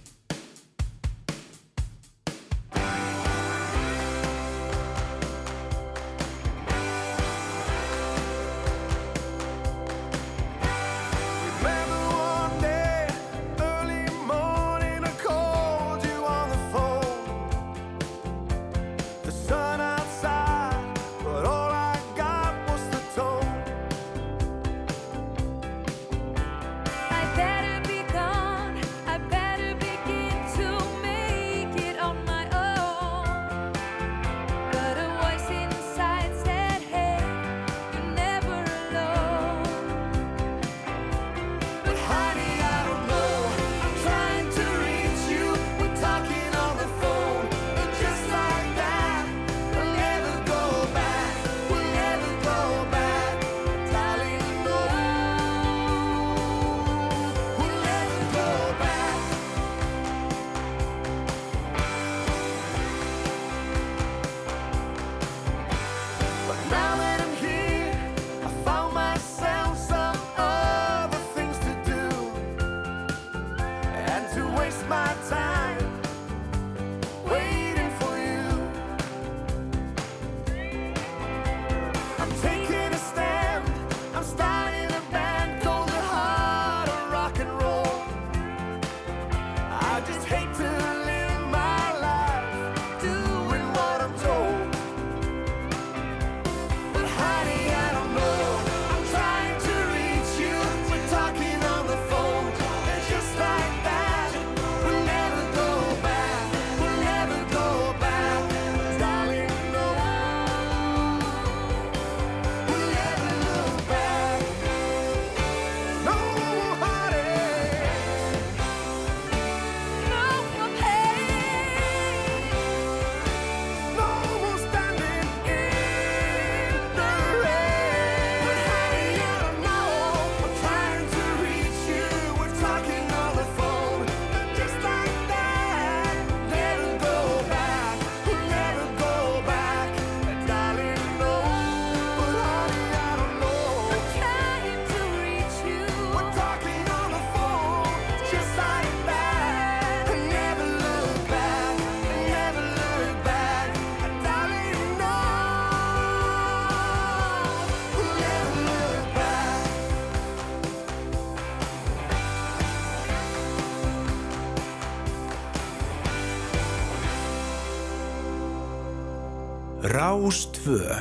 [170.62, 170.94] tvö,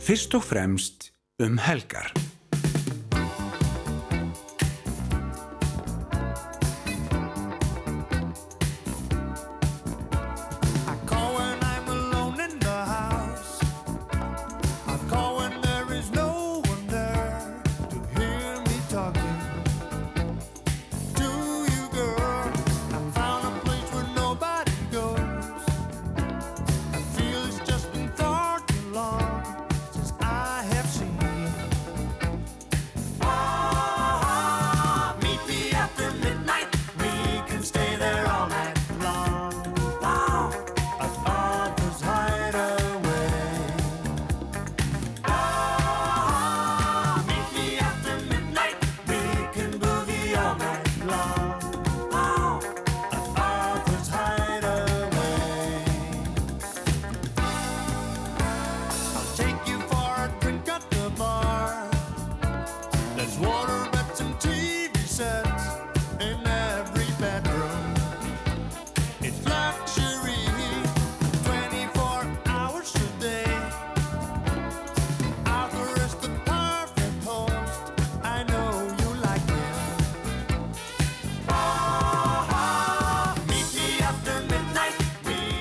[0.00, 2.19] fyrst og fremst um helgar.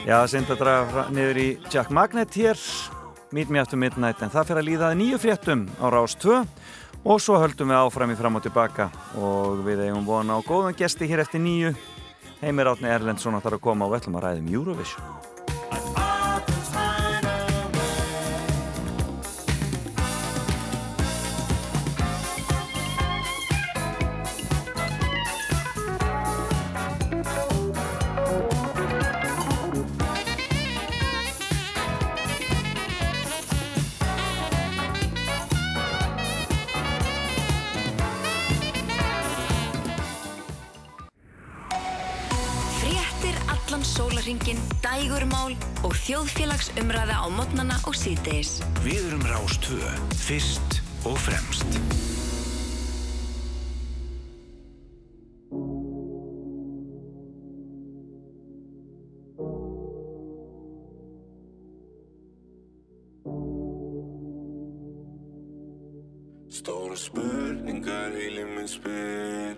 [0.09, 2.57] Já, sind að draga niður í Jack Magnet hér,
[3.29, 6.39] Meet Me After Midnight, en það fyrir að líðaði nýju fréttum á Rás 2
[7.03, 8.89] og svo höldum við áfram í fram og tilbaka
[9.21, 11.75] og við eigum vona á góðan gesti hér eftir nýju.
[12.41, 15.18] Heimir Átni Erlendsson áttar að koma og við ætlum að ræðum Eurovision.
[47.33, 48.59] mótnana og síðdeis.
[48.83, 51.79] Við erum Rástvö, fyrst og fremst.
[66.59, 69.55] Stóra spurningar heilir minn spyr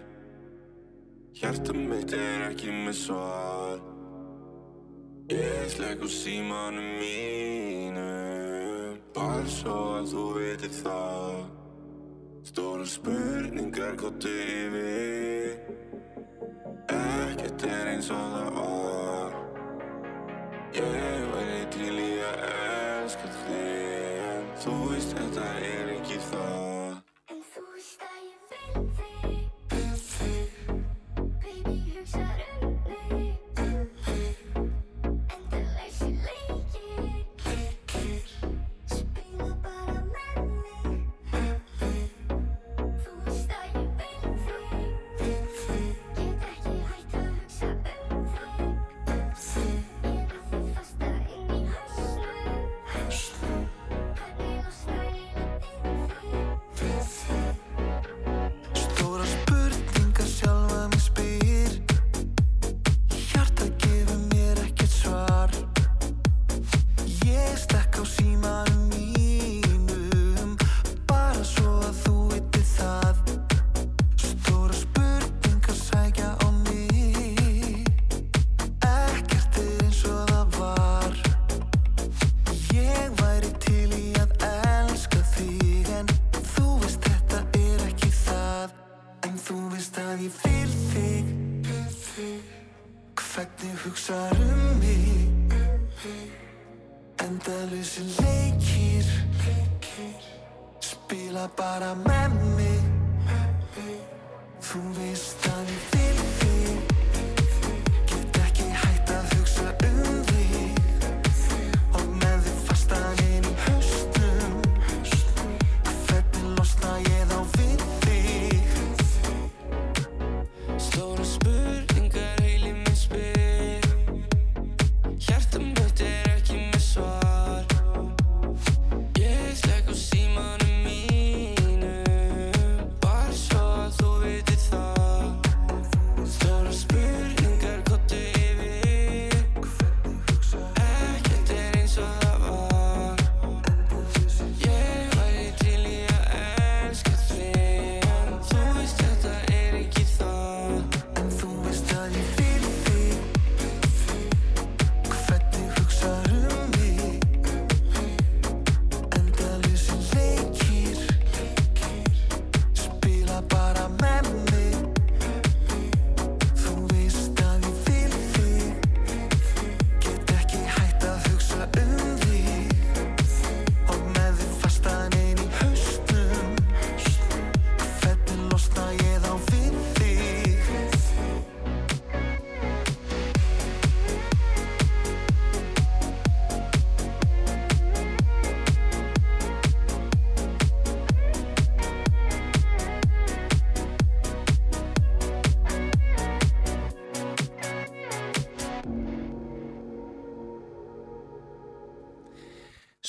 [1.39, 3.80] Hjarta mitt er ekki með svar
[5.32, 7.41] Ég slæk úr símanum mín
[9.12, 11.39] Bara svo að þú veitir það.
[12.47, 15.57] Stóra spurningar góttu yfir.
[16.95, 19.39] Ekkert er eins og það var.
[20.80, 24.22] Ég væri til í að elska þig.
[24.32, 26.81] En þú veist þetta er ekki það.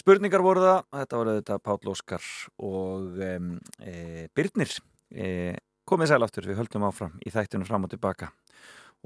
[0.02, 2.24] Spurningar voru það, þetta voru þetta Páll Óskar
[2.58, 4.72] og um, e, Byrnir
[5.14, 5.26] e,
[5.86, 8.32] komið sæl aftur, við höldum áfram í þættinu fram og tilbaka.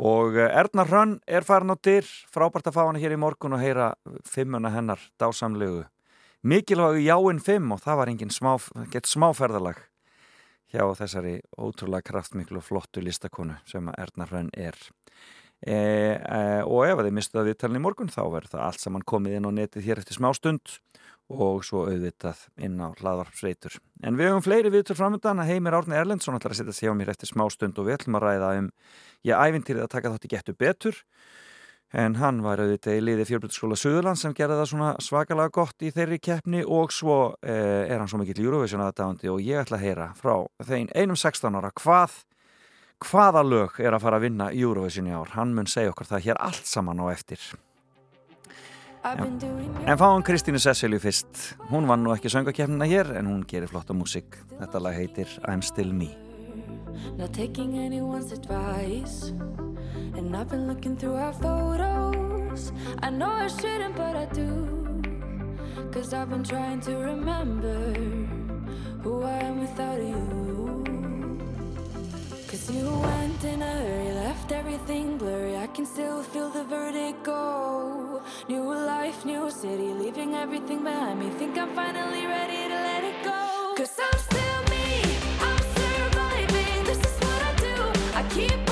[0.00, 3.58] Og e, Erna Hrönn er farin á dyr frábært að fá hana hér í morgun
[3.58, 3.90] og heyra
[4.24, 5.84] fimmuna hennar dásamlegu.
[6.40, 8.54] Mikilvægu jáinn fimm og það var engin smá,
[8.88, 9.84] gett smáferðalag
[10.72, 14.80] hjá þessari ótrúlega kraftmiklu og flottu listakonu sem Erna Hrönn er
[15.64, 18.84] e, e, og ef að þið mistu það viðtalin í morgun þá verður það allt
[18.84, 20.78] saman komið inn á netið hér eftir smá stund
[21.26, 23.80] og svo auðvitað inn á hlaðvarpsveitur.
[24.06, 26.94] En við höfum fleiri viðtur framöndan að Heimir Árni Erlendsson ætlar að setja sig á
[26.94, 28.68] mér eftir smá stund og við ætlum að ræða um
[29.26, 31.00] ég æfintýrið að taka þátt í getu betur.
[31.94, 35.92] En hann var auðvitað í liði fjölbrytskóla Suðurland sem gerði það svona svakalega gott í
[35.94, 39.86] þeirri keppni og svo eh, er hann svo mikill Eurovision aðdáðandi og ég ætla að
[39.86, 40.34] heyra frá
[40.66, 41.70] þeim einum 16 ára.
[41.78, 42.18] Hvað
[43.04, 46.28] hvaða lög er að fara að vinna Eurovision í ár hann mun segja okkur það
[46.30, 47.40] hér allt saman á eftir
[49.38, 53.70] doing en fáum Kristínu Cecilju fyrst hún vann nú ekki söngakefnina hér en hún gerir
[53.70, 56.14] flotta músík þetta lag heitir I'm Still Me
[57.16, 59.28] Not taking anyone's advice.
[60.16, 62.72] And I've been looking through our photos.
[63.02, 64.48] I know I shouldn't, but I do.
[65.92, 67.94] Cause I've been trying to remember
[69.02, 70.85] who I am without you.
[72.48, 75.56] Cause you went in a hurry, left everything blurry.
[75.56, 78.22] I can still feel the vertigo.
[78.48, 81.28] New life, new city, leaving everything behind me.
[81.30, 83.74] Think I'm finally ready to let it go.
[83.76, 85.02] Cause I'm still me,
[85.40, 86.84] I'm surviving.
[86.84, 87.74] This is what I do.
[88.14, 88.65] I keep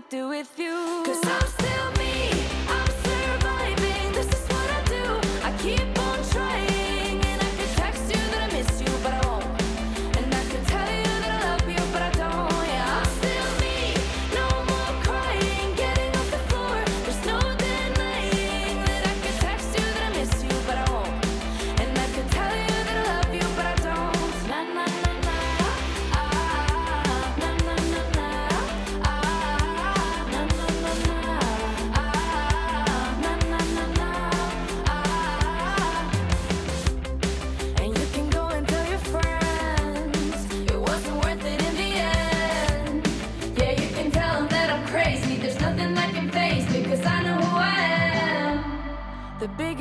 [0.00, 0.75] do with you.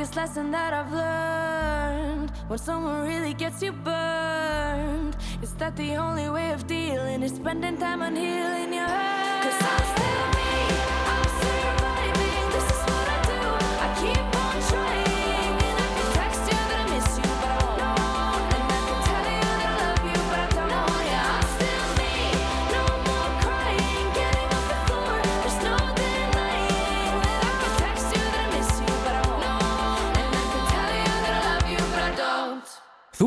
[0.06, 2.30] Biggest lesson that I've learned.
[2.47, 7.78] When someone really gets you burned is that the only way of dealing is spending
[7.78, 8.55] time on healing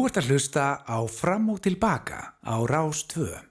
[0.09, 3.47] ert að hlusta á Fram og Tilbaka á Rás 2.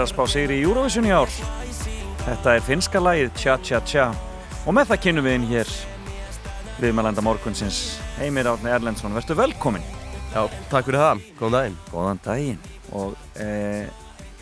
[0.00, 1.32] er að spá sigri í Eurovision í ár.
[2.24, 4.06] Þetta er finska lagið Tja Tja Tja
[4.64, 5.72] og með það kynum við inn hér
[6.80, 7.80] viðmælanda morgunsins
[8.16, 9.84] Heimir Árni Erlendsson, verður velkomin.
[10.32, 12.64] Já, takk fyrir það, góðan daginn Góðan daginn
[12.96, 13.50] og e,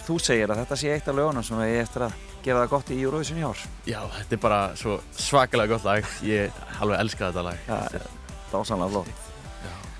[0.07, 2.93] þú segir að þetta sé eitt af lögunum sem ég eftir að gera það gott
[2.95, 3.67] í Eurovision í ár.
[3.89, 8.11] Já, þetta er bara svo svakalega gott lag Ég alveg elska þetta lag Það er
[8.53, 9.25] dásanlega flott.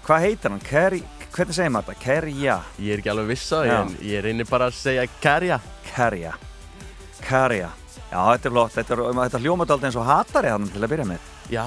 [0.07, 0.63] Hvað heitir hann?
[0.71, 1.03] Kerry,
[1.39, 2.03] hvernig segir maður þetta?
[2.03, 2.55] Kerja.
[2.83, 3.77] Ég er ekki alveg viss á því Já.
[3.79, 6.33] en ég reynir bara að segja Karja Kerja.
[7.23, 7.69] Kerja.
[8.09, 8.75] Já, þetta er flott.
[8.75, 11.29] Þetta, þetta hljómaði alltaf eins og hatari hann til að byrja með.
[11.53, 11.67] Já,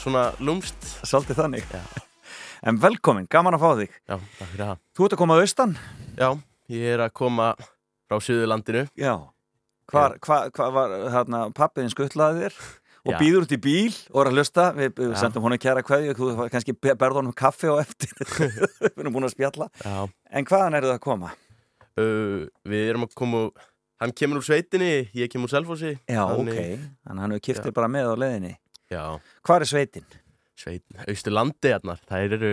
[0.00, 1.68] svona lúmst Svolítið þannig.
[1.70, 1.84] Já.
[2.62, 3.94] En velkomin, gaman að fá þig.
[4.06, 5.72] Já, takk fyrir það Þú ert að koma að austan?
[6.14, 6.28] Já,
[6.70, 7.46] ég er að koma
[8.06, 9.14] frá Suðurlandinu Já.
[9.90, 12.60] Hvar, hva, hva var hérna pappiðin skuttlaði þér
[13.08, 14.64] og býður út í bíl og er að hlusta.
[14.76, 15.14] Við, Já.
[15.24, 18.12] sendum honum kæra þú kannski be- berð honum kaffi á eftir.
[18.82, 19.68] við erum búin að spjalla.
[19.82, 21.32] Já En hvaðan eru það að koma?
[21.98, 23.42] uh, Við erum að koma
[24.02, 26.86] Hann kemur úr sveitinni, ég kemur úr Selfossi Já, Þannig- ok.
[27.06, 27.76] Þannig hann hefur kiftið Já.
[27.76, 28.54] bara með á leiðinni.
[28.90, 29.02] Já,
[29.46, 30.06] Hvar er sveitin?
[30.58, 31.70] sveitin, Austurlandi
[32.10, 32.50] Þær eru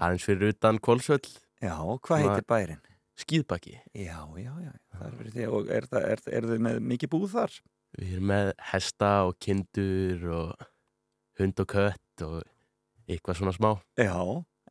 [0.00, 1.28] aðeins fyrir utan Kvolsvöll
[1.62, 2.80] Já, hvað heitir bærin?
[3.20, 4.72] Skýðbaki Já, já, já.
[4.96, 5.44] Það er fyrir því.
[5.52, 7.58] Og er, það, er, er þið með mikið búð þar?
[7.98, 10.66] Við erum með hesta og kindur og
[11.40, 12.38] hund og kött og
[13.10, 13.70] eitthvað svona smá.
[14.00, 14.16] Já.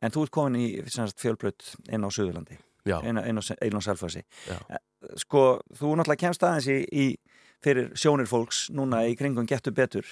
[0.02, 2.58] En þú ert komin í fjölbrut inn á Suðurlandi.
[3.06, 4.24] Inn á, á, á Selfossi.
[4.48, 4.58] Já.
[5.22, 7.04] Sko, þú náttúrulega kemst aðeins í, í
[7.62, 10.06] fyrir sjónir fólks núna í kringum getur betur.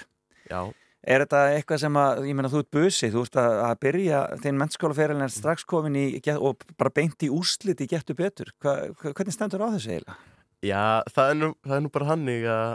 [0.51, 3.79] já, Er þetta eitthvað sem að, ég meina þú ert busi, þú ert að, að
[3.81, 6.05] byrja, þinn mennskólaferilin er strax komin í
[6.37, 8.51] og bara beint í úrslit í getur betur.
[8.61, 10.19] Hva, hvernig stendur á þessu eiginlega?
[10.61, 12.73] já það, er nú, það er nú bara hannig að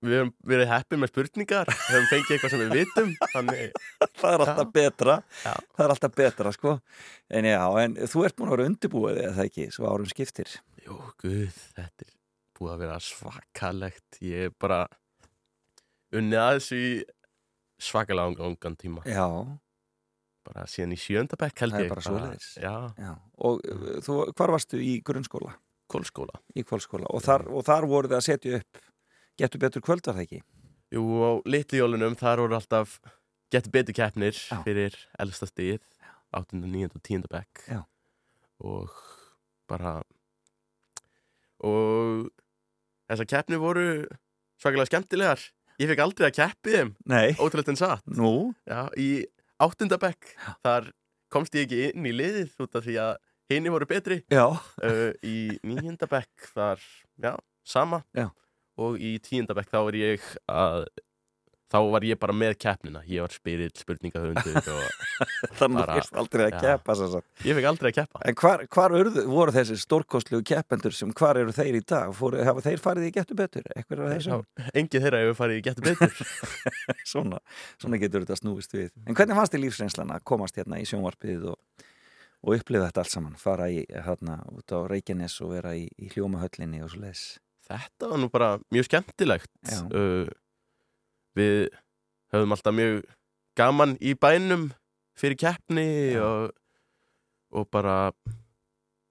[0.00, 3.78] við höfum verið heppið með spurningar, við höfum fengið eitthvað sem við vitum, þannig,
[4.20, 4.70] Það er alltaf Já.
[4.76, 5.52] betra, Já.
[5.76, 6.74] það er alltaf betra, sko.
[7.30, 10.54] En já, en þú ert búin að vera undirbúið eða það ekki, svo árum skiptir.
[10.86, 12.14] jú, guð, þetta er
[12.58, 14.20] búið að vera svakalegt.
[14.24, 14.80] Ég er bara
[16.16, 16.82] unnið að þessu
[17.80, 19.04] svakalega ungan tíma.
[19.08, 19.26] Já,
[20.50, 21.90] Bara síðan í sjöndabekk held Það ég.
[21.92, 22.38] bara.
[22.96, 23.10] Já.
[23.44, 23.60] Og
[24.02, 25.52] þú, hvar varstu í grunnskóla?
[25.90, 26.38] kólskóla.
[26.54, 27.08] Í kvöldskóla.
[27.10, 28.78] Og þar, og þar voru þið að setja upp
[29.40, 30.40] getur betur kvöld, var það ekki?
[30.94, 32.98] Jú, á litlu jólunum þar voru alltaf
[33.52, 34.58] getur betur keppnir Já.
[34.66, 35.82] fyrir elsta stigið
[36.36, 36.58] 8.
[36.62, 36.90] 9.
[36.94, 37.26] og 10.
[37.30, 37.80] bekk Já.
[38.62, 38.90] og
[39.70, 40.00] bara
[41.66, 42.28] og
[43.10, 43.86] þessar keppnir voru
[44.60, 45.42] svakalega skemmtilegar
[45.80, 46.92] ég fekk aldrei að keppi þeim
[47.40, 48.52] ótrúlega en satt Nú?
[48.68, 49.24] Já, í
[49.60, 49.88] 8.
[50.00, 50.34] bekk
[50.64, 50.90] þar
[51.32, 53.12] komst ég ekki inn í liðið út af því að
[53.50, 54.46] hinni voru betri Já.
[54.50, 55.96] uh, í 9.
[56.10, 56.82] bekk þar,
[57.22, 57.34] já,
[57.66, 58.28] sama Já.
[58.80, 59.50] Og í 10.
[59.56, 60.88] bekk þá var ég að
[61.70, 66.16] þá var ég bara með keppnina ég var spyrill, spurningahöfundur og Þannig að þú fyrst
[66.22, 67.28] aldrei að keppa sagt.
[67.46, 71.38] ég fekk aldrei að keppa En hvar, hvar urðu, voru þessi stórkostlu keppendur sem hvar
[71.40, 72.14] eru þeir í dag?
[72.16, 73.68] Fóru, hafa þeir farið í getur betur?
[74.74, 76.32] Engið þeirra hefur farið í getur betur
[77.12, 77.38] svona,
[77.78, 78.90] svona getur þetta snúist við.
[79.06, 81.86] En hvernig fannst þið lífsreynslan að komast hérna í sjónvarpið og,
[82.42, 83.38] og upplifa þetta allt saman?
[83.38, 87.24] Fara í, hérna, út á Reykjanes og vera í, í hljómahöllinni og svo leis.
[87.70, 89.50] Þetta var nú bara mjög skemmtilegt.
[89.94, 90.26] Uh,
[91.38, 91.68] við
[92.34, 93.00] höfum alltaf mjög
[93.58, 94.68] gaman í bænum
[95.18, 96.50] fyrir keppni og,
[97.52, 98.12] og bara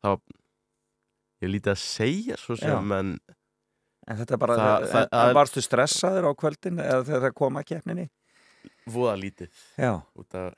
[0.04, 0.22] það var
[1.44, 3.20] ég lítið að segja svo sem en
[4.10, 7.34] En þetta er bara, Það- það, það- það, varstu stressaður á kvöldin eða þegar það
[7.38, 8.06] kom að keppninni?
[8.90, 9.52] voða lítið.
[9.78, 10.56] Já, út af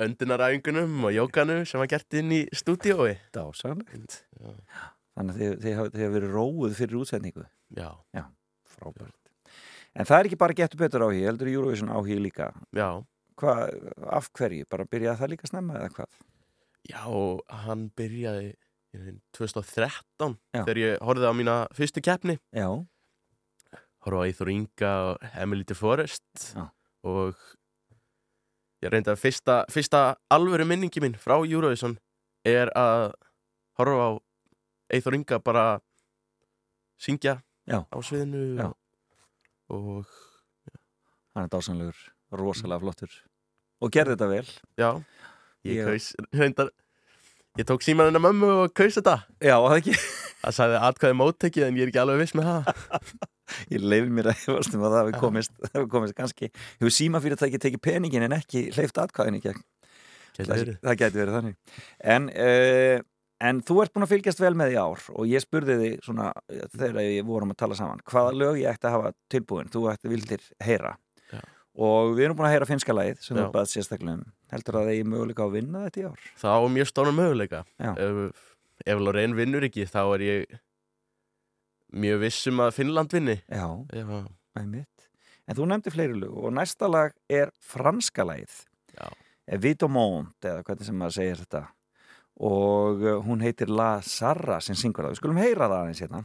[0.00, 3.18] öndunaræfingunum og jókanu sem var gert inn í stúdíói.
[3.36, 4.22] Dásanlegt.
[4.40, 4.54] Já.
[5.14, 7.44] Þannig að þið, hafa verið róuð fyrir útsendingu.
[7.76, 7.90] já,
[8.74, 9.14] Frábært.
[9.94, 12.52] En það er ekki bara getur betur áhug, heldur Eurovision áhug líka.
[12.74, 12.88] já,
[13.34, 14.64] Hvað, af hverju?
[14.70, 16.18] Bara byrjaði það líka snemma eða hvað?
[16.84, 17.02] já
[17.64, 18.50] hann byrjaði
[18.94, 20.60] í raun 2013 Já.
[20.64, 22.68] þegar ég horfði á mína fyrstu keppni Já,
[24.04, 26.68] horfa á Eithor Inga og Emily de Forest Já.
[27.02, 27.34] og
[28.84, 31.96] ég reyndi að fyrsta, fyrsta alvöru minningi minn frá Eurovision
[32.44, 33.14] er að
[33.80, 34.10] horfa á
[34.92, 35.80] Eithor Inga bara
[37.00, 37.84] syngja Já.
[37.88, 38.68] á sviðinu Já.
[39.72, 40.06] og
[41.34, 41.96] hann er dásanlegur,
[42.32, 43.10] rosalega flottur.
[43.82, 44.48] Og gerði þetta vel.
[44.78, 44.90] já,
[45.64, 46.70] ég Ég- kaus reyndar,
[47.58, 49.94] ég tók síman hennar mömmu og kaus þetta Já, það ekki.
[50.44, 52.64] það sagði atkvæði móttekið en ég er ekki alveg viss með það
[53.74, 55.52] Ég leiði mér að hefast um að það hefur komist,
[55.92, 56.48] komist kannski,
[56.80, 59.60] hefur símafyrirtæki tekið peningin en ekki hleyft atkvæðin í gegn.
[60.34, 61.56] Það, það gæti verið þannig.
[62.14, 63.02] En, uh,
[63.44, 66.30] en þú ert búin að fylgjast vel með í ár og ég spurði þig svona
[66.52, 69.82] eh, þegar við vorum að tala saman, hvaða lög ég ætti að hafa tilbúin, þú
[69.92, 70.94] ætti vildir heyra.
[71.32, 71.40] Já.
[71.84, 74.26] Og við erum búin að heyra finska lagið sem þú baðst sérstaklega um.
[74.54, 76.28] heldur að það eigi möguleika að vinna þetta í ár?
[76.38, 77.62] Þá er mjög stóna möguleika.
[77.82, 78.44] Ef,
[78.86, 80.54] ef Lorraine vinnur ekki þá er ég
[82.04, 83.36] mjög viss um að Finnland vinni.
[83.50, 84.30] Já, ef, að-
[84.62, 85.08] einmitt.
[85.50, 88.54] En þú nefndi fleiri lög og næsta lag er franska lagið.
[88.94, 89.10] Já.
[89.60, 91.64] Vito Mont eða hvernig sem maður segir þetta
[92.40, 96.24] og uh, hún heitir La Sarra sem syngur það, við skulum heyra það aðeins hérna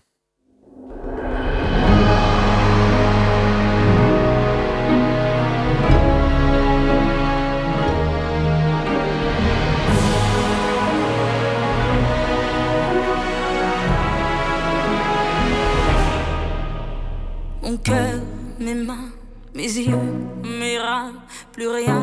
[17.62, 18.24] Mon cœur,
[18.58, 19.14] mes mains,
[19.54, 20.10] mes yeux,
[20.42, 21.14] mes reins,
[21.54, 22.02] plus rien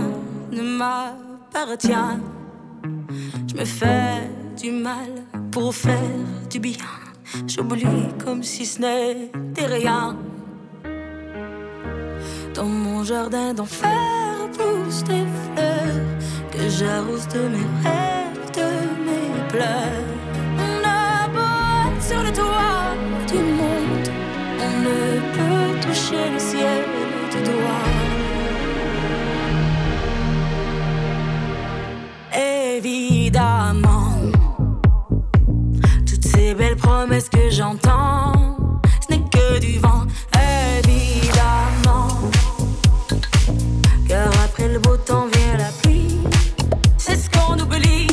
[0.53, 2.36] ne m'appartient.
[3.49, 4.31] Je me fais
[4.61, 5.11] du mal
[5.51, 6.11] pour faire
[6.51, 6.87] du bien.
[7.47, 7.85] J'oublie
[8.25, 10.17] comme si ce n'était rien.
[12.55, 13.91] Dans mon jardin d'enfer
[14.53, 16.07] poussent des fleurs
[16.51, 18.69] que j'arrose de mes rêves, de
[19.07, 20.05] mes pleurs.
[20.59, 21.07] On a
[22.01, 22.95] sur le toit
[23.29, 24.09] du monde,
[24.61, 26.96] on ne peut toucher le ciel
[37.07, 38.33] belles promesses que j'entends,
[39.01, 40.07] ce n'est que du vent.
[40.79, 42.09] Évidemment,
[44.09, 46.19] car après le beau temps vient la pluie.
[46.99, 48.09] C'est ce qu'on oublie,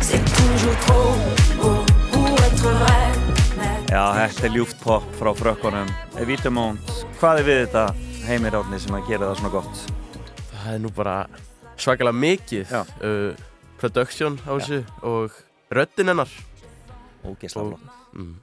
[0.00, 1.14] c'est toujours trop
[1.62, 3.12] beau pour être vrai.
[3.56, 5.88] Mais Já, þetta er ljúft pop frá frökkunum
[6.26, 7.86] Vito Mont, hvað er við þetta
[8.28, 9.86] heimir átni sem að gera það svona gott?
[10.60, 11.14] það er nú bara
[11.80, 13.32] svakalega mikið uh,
[13.80, 15.40] production á þessu og
[15.72, 16.30] röddin hennar
[17.24, 18.34] Ógeðslega flott mm,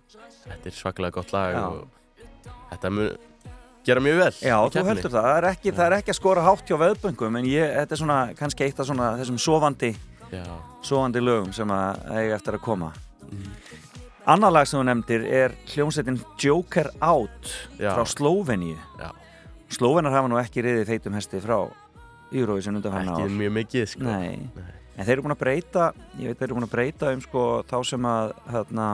[0.47, 1.65] þetta er svakalega gott lag Já.
[1.67, 1.87] og
[2.71, 3.17] þetta mun
[3.87, 4.89] gera mjög vel Já, þú keppninni.
[4.93, 7.73] heldur það, það er, ekki, það er ekki að skora hátt hjá veðböngum en ég,
[7.81, 9.93] þetta er svona kannski eitt af svona þessum sofandi
[10.31, 10.43] Já,
[10.83, 12.93] sofandi lögum sem að eiga eftir að koma
[13.27, 13.53] Mhm.
[14.27, 17.47] Annar lag sem þú nefndir er hljómsveitin Joker Out
[17.79, 17.93] Já.
[17.95, 18.75] frá Slóveníu.
[19.71, 21.57] Slóvenar hafa nú ekki riðið feitum hesti frá
[22.31, 24.03] Eurovision undan hann ekki mjög mikið sko.
[24.03, 24.35] Nei.
[24.55, 24.73] Nei.
[24.97, 25.87] En þeir eru búin að breyta,
[26.17, 28.85] ég veit þeir eru búin að breyta um sko þá sem að hérna,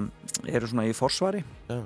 [0.52, 1.78] eru svona í forsvari Já.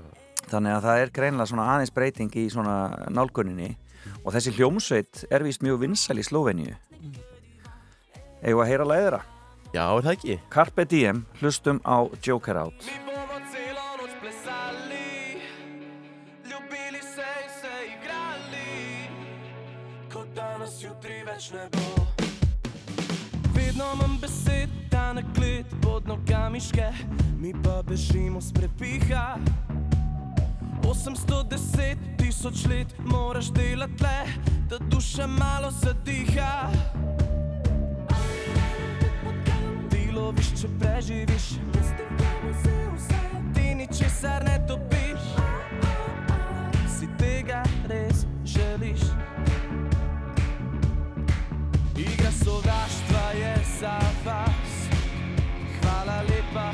[0.50, 2.78] þannig að það er greinlega svona aðeins breyting í svona
[3.14, 3.76] nálguninni
[4.24, 6.74] og þessi hljómsveit er víst mjög vinsæl í Slóveníu
[8.42, 9.22] Eigum við að heyra læðira
[9.76, 10.40] Já, er það ekki?
[10.50, 12.90] Carpe Diem, hlustum á Joker Out
[16.48, 18.74] ljubili se in se igrali,
[20.10, 22.07] kot danes jutri več ne bo.
[23.78, 26.88] Vedno manj besed, ta naklid pod nogami ške,
[27.38, 29.38] mi pa bežimo s prepiha.
[30.82, 34.26] 810 tisoč let moraš delati le,
[34.70, 36.72] da duša malo zadiha.
[40.16, 41.46] Loviš, če preživiš,
[43.54, 45.22] ti ničesar ne dobiš.
[46.98, 49.06] Si tega res želiš.
[51.96, 53.07] Igra sovraštva
[53.80, 54.90] za vas.
[55.82, 56.72] Hvala lepa,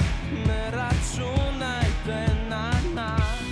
[0.48, 3.44] ne računajte na nas.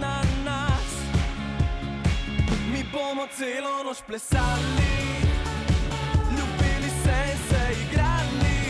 [0.00, 0.90] Na nas.
[2.72, 4.96] Mi bomo celo noč plesali.
[6.30, 8.60] Ljubili se in se igrali,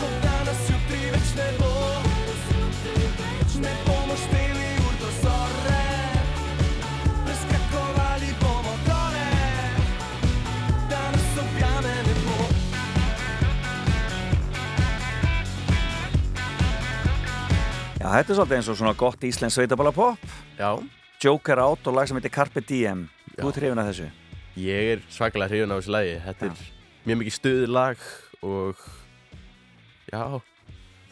[0.00, 1.72] kot danes jutri več ne bo.
[3.62, 4.39] Ne bomo šteli
[18.10, 20.22] Já, þetta er svolítið eins og svona gott íslensk sveitabala pop.
[20.58, 20.70] Já,
[21.22, 23.04] Joker Out og lag sem heitir Carpe Diem.
[23.36, 23.36] Já.
[23.36, 24.06] Þú ert hrifin af þessu?
[24.58, 26.16] Ég er svakalega hrifun á þessu lagi.
[26.24, 26.64] Þetta er
[27.04, 28.02] mjög mikið stuður lag
[28.42, 28.82] og
[30.10, 30.24] já,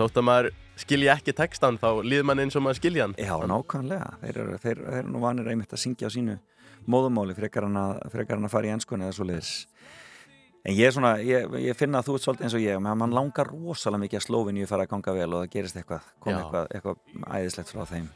[0.01, 0.51] þótt að maður
[0.83, 3.15] skilja ekki textan þá líður mann eins og maður skilja hann.
[3.15, 4.11] Já, nákvæmlega.
[4.25, 6.35] Þeir eru, þeir, þeir eru nú vanir einmitt að syngja á sínu
[6.91, 9.55] móðumáli frekar hann að, frekar hann að fara í enskun eða svo liðis
[10.69, 13.15] En ég svona, ég, ég finna að þú ert svolítið eins og ég menn mann
[13.17, 16.35] langar rosalega mikið að slófin ég fara að ganga vel og það gerist eitthvað, kom
[16.35, 18.11] eitthvað, eitthvað æðislegt frá þeim.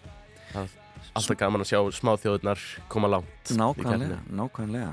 [1.12, 4.90] Alltaf gaman að sjá smáþjóðurnar koma langt Nákvæmlega, nákvæmlega.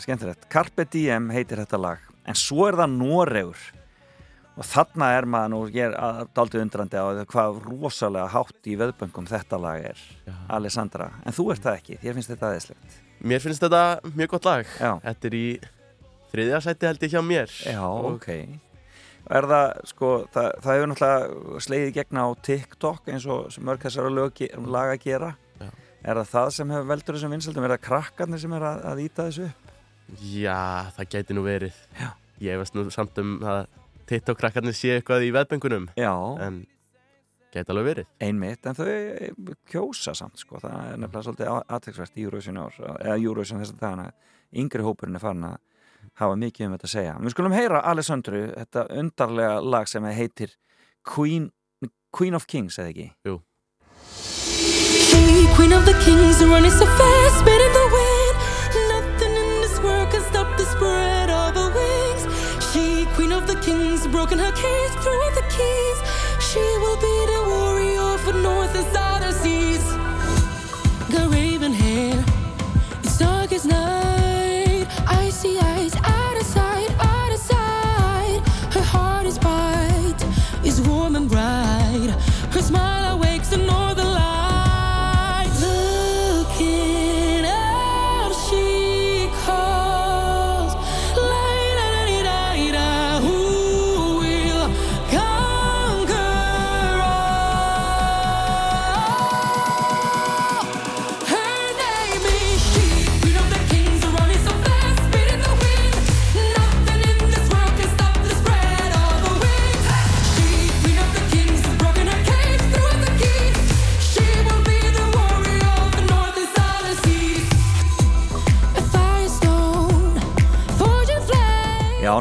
[0.00, 2.08] Skemmtilegt, Carpe Diem heitir þetta lag.
[2.24, 3.66] En svo er það Noregur.
[4.52, 9.28] Og þarna er maður nú ég er dálítið undrandi á hvað rosalega hátt í veðböngum
[9.28, 10.34] þetta lag er Já.
[10.56, 12.98] Alessandra, en þú ert það ekki, þér finnst þetta aðeinslegt
[13.32, 14.74] Mér finnst þetta mjög gott lag.
[14.76, 14.92] Já.
[15.06, 15.46] Þetta er í
[16.32, 18.28] þriðja sæti held ég hjá mér Já, Og- ok
[19.32, 23.84] Er það, sko, það, það hefur náttúrulega slegið í gegn á TikTok eins og mörg
[23.86, 25.28] þessara lög, ge- lag að gera
[25.60, 25.68] Já.
[26.02, 27.64] Er það það sem hefur veldur þessum vinsaldum?
[27.68, 29.70] Er það krakkarnir sem er að, að íta þessu upp?
[30.26, 30.58] Já,
[30.98, 32.10] það gæti nú verið Já.
[32.42, 33.62] Ég veist nú samt um að
[34.10, 36.64] TikTok-krakkarnir sé eitthvað í veðbengunum Já, En
[37.54, 38.88] gæti alveg verið einmitt, en þau
[39.70, 42.24] kjósa samt, sko, það er nefnilega svolítið aðtæksvært í
[42.58, 44.06] ár, eða Eurovision þess að dagana,
[44.56, 45.58] yngri hópurinn er farin að
[46.20, 47.14] hafa mikið um þetta að segja.
[47.20, 50.58] Við skulum heyra Alessandru, þetta undarlega lag sem heitir
[51.06, 51.50] Queen,
[52.12, 53.08] Queen of Kings, eða ekki?
[53.28, 53.40] Jú
[55.56, 58.34] queen of the kings, running so fast, spinning the wind.
[58.94, 62.22] Nothing in this world can stop the spread of her wings.
[62.72, 64.81] She, queen of the kings, broken her cage,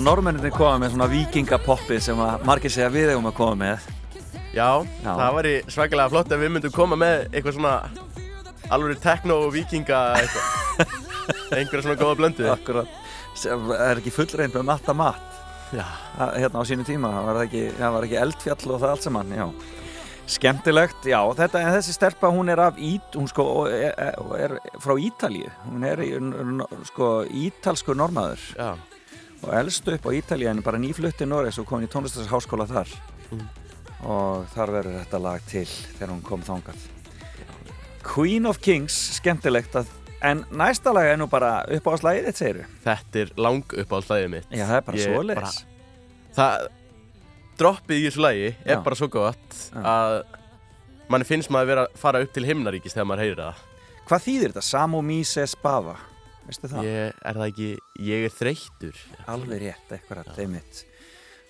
[0.05, 3.89] normenninni koma með svona vikingapoppið sem að margir segja við eigum að koma með.
[4.51, 5.11] Já, Já.
[5.15, 7.75] það væri svakalega flott ef við myndum koma með eitthvað svona
[8.71, 10.95] alveg tekno og vikinga eitthvað.
[11.57, 12.47] Einhverja svona góða blöndu.
[12.51, 12.95] Akkurat,
[13.37, 15.27] sem er ekki fullreind með matta mat.
[15.71, 15.85] Já,
[16.19, 19.05] að- hérna á sínu tíma, það var ekki, það var ekki eldfjall og það allt
[19.07, 19.45] saman, já.
[20.31, 23.95] Skemmtilegt, já, þetta, en þessi stelpa hún er af Ít, hún sko er,
[24.37, 26.03] er frá Ítalíu, hún er
[26.87, 28.69] sko ítalskur normaður já,
[29.41, 32.91] og elst upp á Ítalíu en bara nýflutti Noregs og kom í tónlistarháskóla þar
[33.31, 33.45] Mm.
[34.03, 35.65] og þar verður þetta lag til
[35.95, 36.81] þegar hún kom þangað
[38.03, 39.88] Queen of Kings, skemmtilegt að
[40.22, 43.93] en næsta lag er nú bara upp á slagið þitt segir þetta er lang upp
[43.95, 45.57] á hlæðið mitt já, það er bara Ég svoleiðis
[46.35, 46.68] Það,
[47.61, 48.81] droppið í þessu lagi er Já.
[48.84, 49.81] bara svo gott Já.
[49.81, 50.18] að
[51.11, 53.68] manni finnst maður vera að fara upp til himnaríkis þegar maður heyrir það
[54.11, 54.65] Hvað þýðir þetta?
[54.68, 55.95] Samo Mises Bava
[56.51, 56.87] Veistu það?
[56.89, 57.67] ég, Er það ekki,
[58.11, 59.03] ég er þreyttur?
[59.31, 60.85] Alveg rétt, eitthvað að þeimitt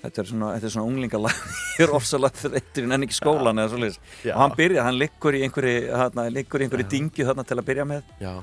[0.02, 1.42] Þetta er svona, þetta er svona unglingalag
[1.78, 4.34] Ég er ofsalega þreyttur en ekki skólan eða Já.
[4.34, 7.68] Og hann byrja, hann liggur í einhverju þarna, liggur í einhverju dingju þarna til að
[7.70, 8.14] byrja með.
[8.22, 8.34] Já,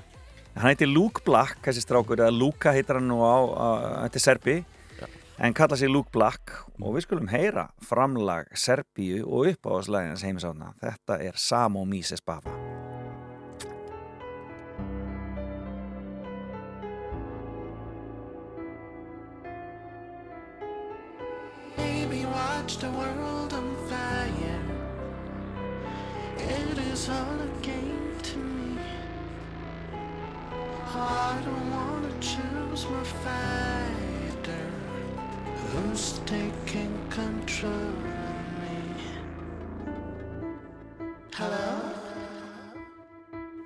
[0.59, 3.39] Hann heitir Luke Black, þessi strákur eða Luka heitir hann nú á,
[4.09, 4.56] þetta er Serbi
[5.39, 6.51] en kalla sig Luke Black.
[6.82, 12.68] Og við skulum heyra framlag Serbíu og uppáðslæðinans heimisátna Þetta er Samo Mises Bava
[22.69, 24.62] The world on fire.
[26.36, 28.78] It is all a game to me.
[30.95, 34.66] I don't wanna choose my fighter.
[35.73, 38.78] Who's taking control of me?
[41.35, 41.95] Hello?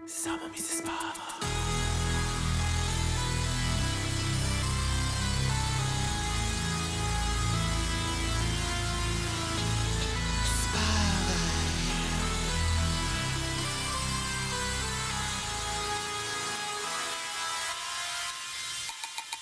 [0.07, 0.87] Sama Mrs.
[0.87, 1.62] I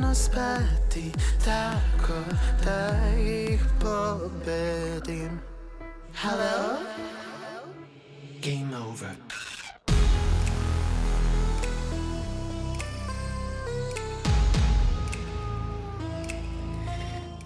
[0.00, 1.12] večno spati
[1.44, 2.14] Tako
[2.64, 5.40] da ih pobedim
[6.14, 6.76] Hello?
[8.42, 9.14] Game over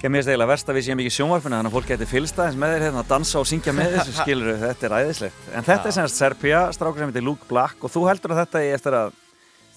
[0.03, 2.37] Ég mér stegla verst að við séum ekki í sjónvarpinu þannig að fólk geti fylgst
[2.37, 5.47] aðeins með þér hérna að dansa og syngja með þessu skilur þetta er æðislegt.
[5.57, 8.61] En þetta er semst Serbia, strákur sem heitir Luke Black og þú heldur að þetta
[8.67, 9.17] er eftir að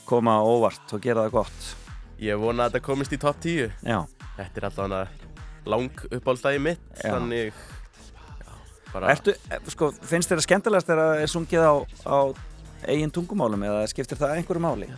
[0.09, 1.86] koma á óvart og gera það gott.
[2.19, 3.99] Ég vona að þetta komist í topp 10 Já,
[4.37, 5.25] Þetta er alltaf
[5.67, 7.11] lang uppáhaldstæði mitt Já.
[7.13, 8.51] Þannig já,
[8.93, 11.75] bara, Ertu, eh, sko, finnst þér það skemmtilegast þegar það er sungið á,
[12.07, 12.17] á
[12.87, 14.89] eigin tungumálum eða skiptir það einhverju máli?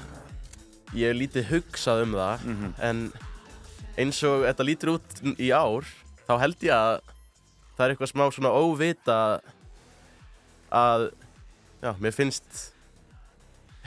[0.94, 2.74] Ég hef lítið hugsað um það Mhm.
[2.82, 3.12] en
[3.98, 5.86] eins og þetta lítur út í ár
[6.28, 7.00] þá held ég að
[7.78, 9.18] það er eitthvað smá svona óvita
[10.72, 11.12] að
[11.82, 12.72] já, mér finnst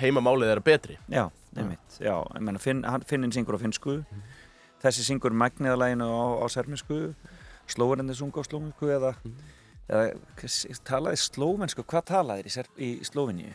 [0.00, 4.04] heimamálið þeirra betri Já, einmitt, já, ég menna finn, hann- Finnin syngur á finnsku.
[4.82, 7.14] Þessi syngur magniðalæginu á, á sermisku
[7.68, 9.12] slóverindi sungu á slóvensku eða,
[9.88, 13.52] eða k- talaði slóvensku, hvað talaði þér í, í Slóveníu?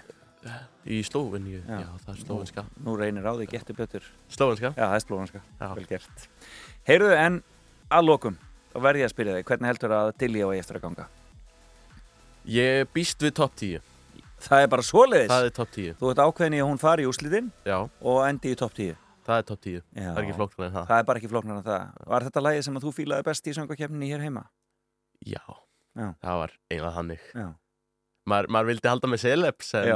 [0.87, 2.63] Í Slóveníu, já, það er slóvenska.
[2.77, 4.03] Nú, nú reynir á því getur betur.
[4.31, 4.71] Slóvenska?
[4.77, 5.41] Já, það er slóvenska,
[5.75, 6.27] vel gert.
[6.87, 7.41] Heyrðu, en
[7.91, 8.37] að lokum
[8.71, 11.07] þá verð ég að spyrja þig, hvernig heldur að Dilli á eftir að ganga?
[12.47, 13.81] Ég býst við topp 10
[14.37, 15.29] Það er bara svoleiðis?
[15.31, 18.17] Það er topp 10 Þú ert ákveðin í að hún fari í úslitin Já og
[18.27, 18.95] endi í topp 10
[19.27, 20.03] Það er topp 10, Já.
[20.07, 22.43] það er ekki flóknar en það Það er bara ekki flóknar en það Var þetta
[22.45, 24.43] lagið sem að þú fílaði best í söngakefninni hér heima?
[25.25, 25.41] Já,
[25.97, 26.07] Já.
[26.21, 27.47] það var eiginlega þannig Já.
[28.27, 29.89] Maður, maður vildi halda með celebs en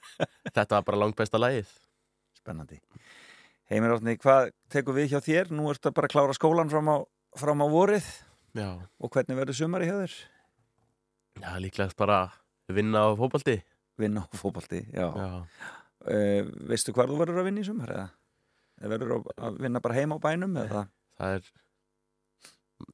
[0.56, 1.70] þetta var bara langt besta lagið
[2.40, 2.80] Spennandi
[3.70, 5.48] Heimir Átni, hvað tekur við hjá þér?
[5.54, 6.96] Nú ertu bara að klára skólan fram á,
[7.38, 8.06] fram á vorið
[8.56, 8.68] Já,
[8.98, 10.18] og hvernig verður sumari hjá þér?
[11.36, 12.20] já líklegast bara
[12.72, 13.58] vinna á fótbalti
[14.00, 14.28] Vinna á
[14.92, 15.06] Já.
[16.06, 17.92] Uh, Veistu hvað þú verður að vinna í sumar?
[17.94, 18.08] Eða?
[18.80, 20.58] Eða verður að- vinna bara heima á bænum?
[20.62, 20.82] Eða?
[21.16, 21.52] Það er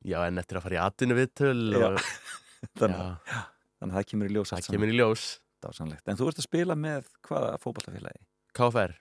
[0.06, 1.98] Já, en eftir að fara í atvinnu viðtöl og...
[2.78, 3.00] Þannig,
[3.82, 5.24] þannig að það kemur í ljós Það kemur í ljós.
[6.06, 8.22] En þú ert að spila með hvaða fótballtafélagi?
[8.54, 8.94] KFR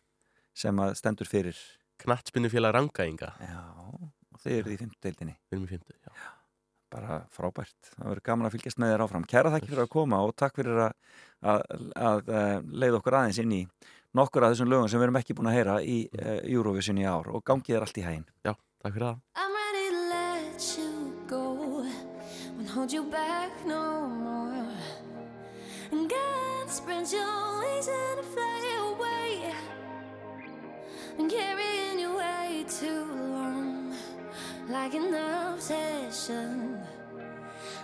[0.57, 1.61] Sem að stendur fyrir
[2.01, 6.40] Knattspinnufélag Rangainga Já, og þið eruð í fimmdeildinni Við erum í já
[6.91, 7.77] bara frábært.
[7.95, 9.25] Það verður gaman að fylgjast með þér áfram.
[9.31, 11.65] Kæra þakki fyrir að koma og takk fyrir að, að,
[11.95, 13.63] að, að leiða okkur aðeins inn í
[14.17, 17.07] nokkur af þessum lögum sem við erum ekki búin að heyra í uh, Eurovision í
[17.07, 18.27] ár og gangið er allt í hæginn.
[18.43, 18.53] Já,
[18.83, 19.21] takk fyrir það.
[19.39, 20.91] I'm ready to let you
[21.31, 21.43] go.
[22.57, 24.67] Won't hold you back no more.
[25.91, 29.53] And God spread your wings and fly away.
[31.17, 33.95] And carrying you way too long,
[34.69, 36.80] like an obsession.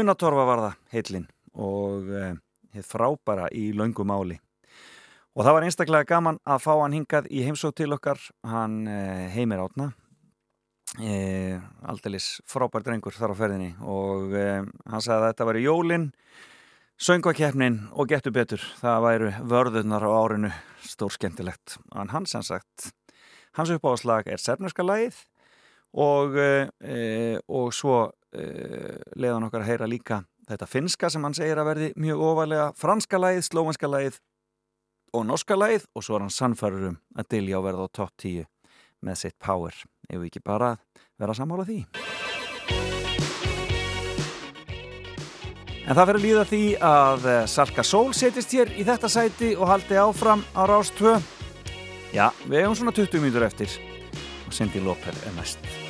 [0.00, 1.26] Unatorfa var það heitlinn
[1.60, 2.36] og eh,
[2.74, 4.38] hitt frábara í laungum áli.
[5.38, 9.28] Og það var einstaklega gaman að fá hann hingað í heimsók til okkar, hann eh,
[9.34, 9.90] heimir átna,
[10.98, 14.46] e, eh, aldelis frábær drengur þar á ferðinni og e,
[14.90, 16.06] hann sagði að þetta var í jólinn,
[17.00, 20.50] söngvakefnin og getur betur, það væru vörðunar á árinu,
[20.82, 21.78] stór skemmtilegt.
[21.94, 22.90] En hann sem sagt,
[23.56, 25.22] hans uppáðslag er sernurska lagið
[25.94, 31.58] og, e, og svo Eh, leiðan okkar að heyra líka þetta finska sem hann segir
[31.58, 34.20] að verði mjög ofalega franska lagið, slómanska lagið
[35.18, 38.46] og norska lagið og svo er hann sannfærurum að dilja og verða á topp 10
[39.02, 39.74] með sitt power.
[40.06, 40.76] Ef við ekki bara
[41.18, 41.80] vera að samála því?
[45.90, 49.66] En það fyrir líða því að eh, Salka Sól setist hér í þetta sæti og
[49.72, 51.18] haldi áfram á Rást 2
[52.14, 53.78] Já, við hefum svona 20 mínutur eftir
[54.46, 55.89] og Cindy Lóper er næst.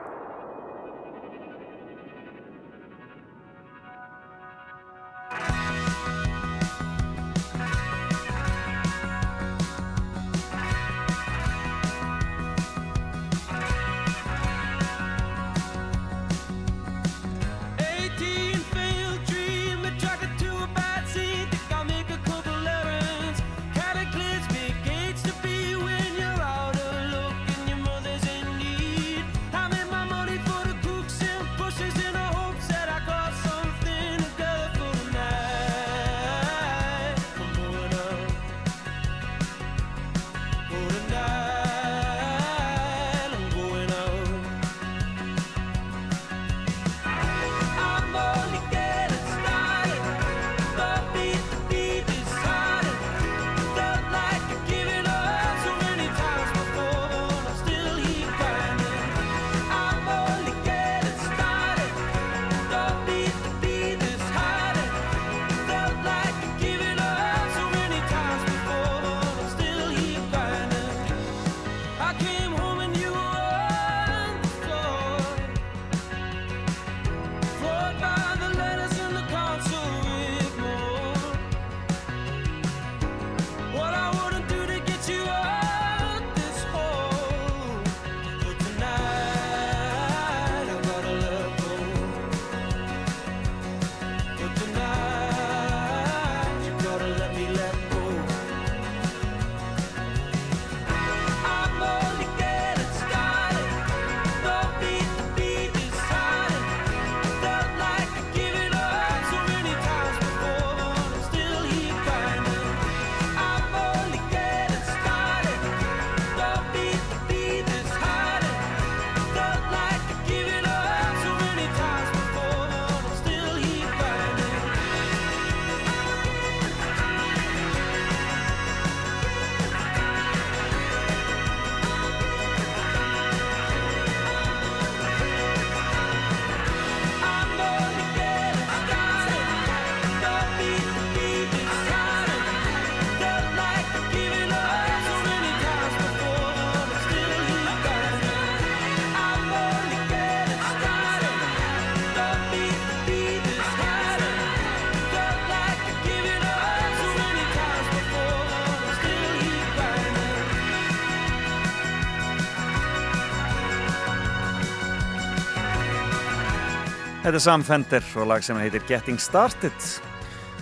[167.21, 169.83] Þetta er Sam Fender og lag sem heitir Getting Started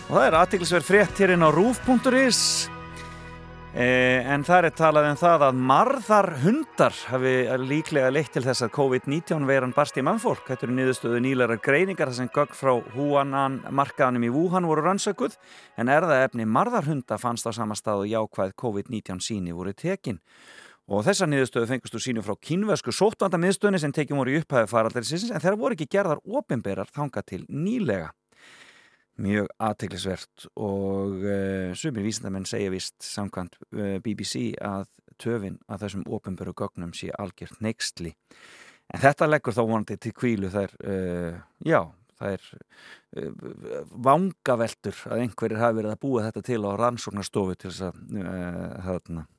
[0.09, 2.41] og það er aðtiklisverð frétt hér inn á roof.is
[3.71, 7.33] eh, en það er talað um það að marðar hundar hafi
[7.63, 10.43] líklega leitt til þess að COVID-19 veiran barst í mannfólk.
[10.49, 15.39] Þetta eru niðurstöðu nýlegar greiningar þar sem gögg frá Húanan markaðanum í Wuhan voru rannsökuð
[15.79, 20.19] en erðaefni marðarhunda fannst á sama stað og jákvæð COVID-19 síni voru tekin.
[20.89, 25.27] Og þessar niðurstöðu fengust úr sínum frá kínversku sóttvandamiðstöðinni sem tekjum voru í upphæðu faraldarisins
[25.29, 28.07] en þeir voru ekki gerðar opinberar þanga til nýlega.
[29.21, 34.87] Mjög aðteglisvert og uh, sumir vísindamenn segja vist samkvæmt uh, BBC að
[35.21, 38.15] töfin að þessum opinberu gögnum sé algjört neykstli.
[38.89, 41.83] En þetta leggur þá vonandi til kvílu þær, uh, já,
[42.17, 42.53] þær
[44.09, 49.29] vangaveltur að einhverjir hafi verið að búa þetta til á rannsóknarstofu til þess að þarna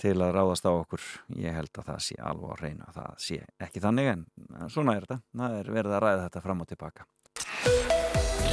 [0.00, 1.04] til að ráðast á okkur.
[1.38, 4.24] Ég held að það sé alveg á reynu að það sé ekki þannig en
[4.72, 5.20] svona er þetta.
[5.36, 7.06] Það er verið að ræða þetta fram og tilbaka.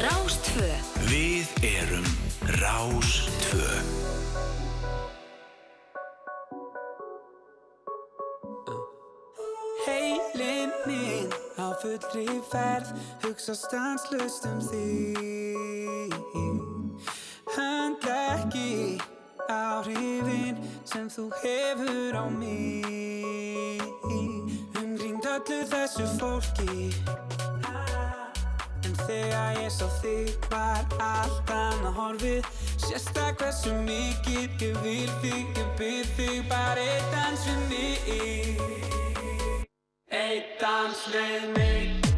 [0.01, 0.69] Rástfö
[1.09, 2.07] Við erum
[2.61, 3.68] Rástvö
[9.85, 12.93] Heilin minn á fullri ferð
[13.26, 16.18] hugsa stanslust um þig.
[17.51, 18.97] Höndla ekki
[19.51, 20.61] áhrifin
[20.91, 23.80] sem þú hefur á mig.
[24.81, 26.91] Umringt öllu þessu fólki.
[28.84, 32.51] En þegar ég sá þig var allt annað horfið.
[32.76, 38.63] Sérsta hversu mikið ég vil þig, ég byrð þig bara eitt dans við mig.
[40.11, 42.10] Eitt dans við mig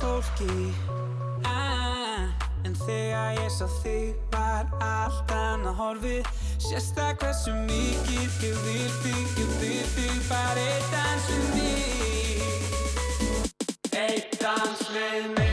[0.00, 0.74] fólki.
[1.44, 2.28] Ah,
[2.64, 6.30] En þegar ég sá þig var allt annað horfið.
[6.60, 12.40] Sérst það hversu mikið ég vil þig, ég vil þig Bara eitt dans við mig.
[14.04, 15.47] Eitt dans við mig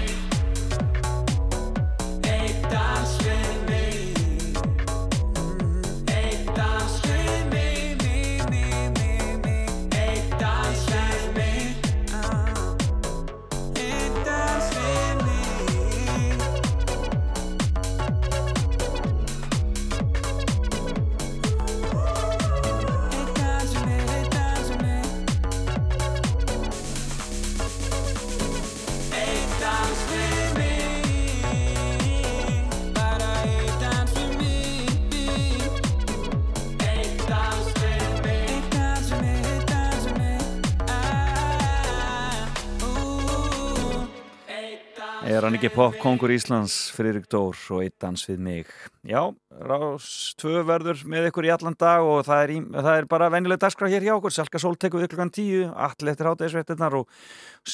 [45.45, 48.69] Er hann ekki popkongur Íslands, Friðrik Dór og eitt dans við mig?
[49.05, 49.27] Já,
[49.69, 50.07] Rás
[50.41, 53.59] 2 verður með ykkur í allan dag og það er, í, það er bara venjuleg
[53.61, 54.33] dagskrá hér hjá okkur.
[54.33, 57.19] Selka Sól tekur við klukkan 10, allir eftir hátegisfréttinnar og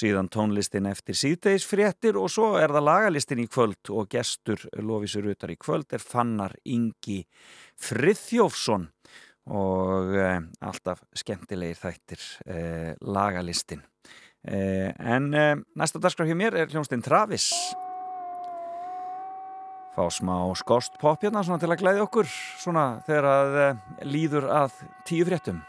[0.02, 5.56] síðan tónlistin eftir síðdegisfréttir og svo er það lagalistin í kvöld og gestur Lofísur Rutar
[5.56, 7.22] í kvöld er Fannar Ingi
[7.80, 8.89] Friðjófsson
[9.48, 10.27] og e,
[10.60, 12.60] alltaf skemmtilegir þættir e,
[12.99, 13.88] lagalistin.
[14.42, 15.46] E, en e,
[15.78, 17.52] næsta dagskrá hjá mér er hljónstinn Travis.
[19.92, 22.32] Fá smá skost pop hérna til að glæði okkur
[22.62, 23.70] svona þegar að e,
[24.08, 25.62] líður að tíu fréttum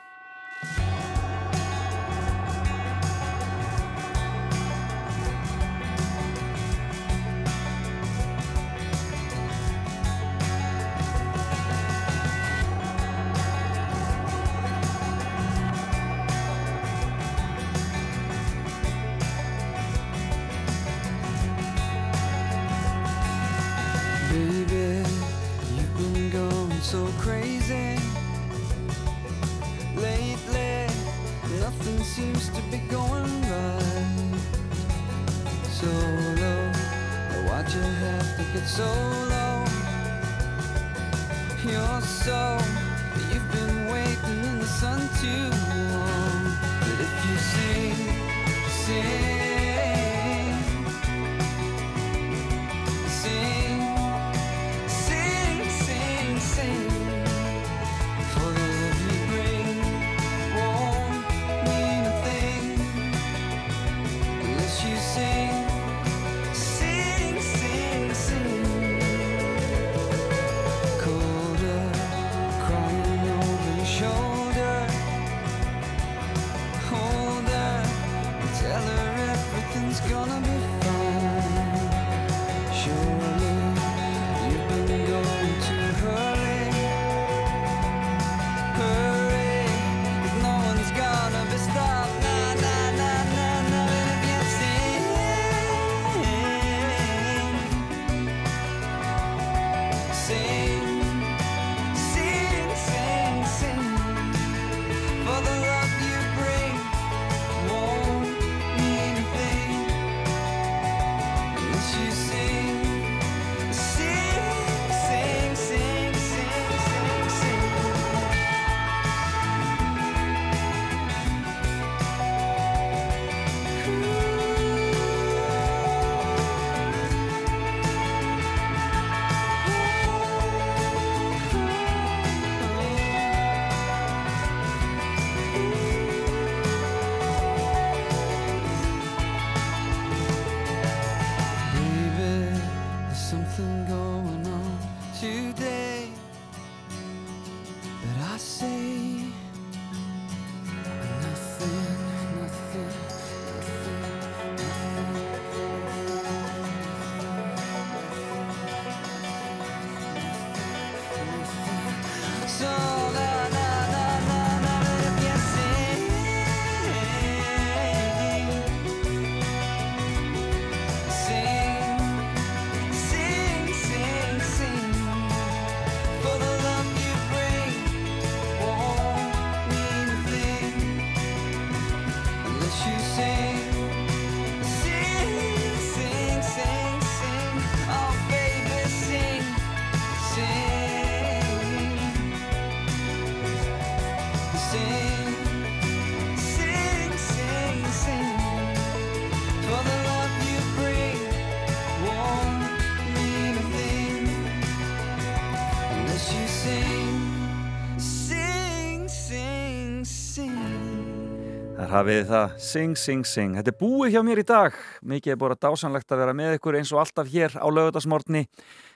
[212.03, 213.53] hafið það, sing, sing, sing.
[213.59, 214.79] Þetta er búið hjá mér í dag.
[215.07, 218.43] Mikið er bara dásanlegt að vera með ykkur eins og alltaf hér á lögutasmortni.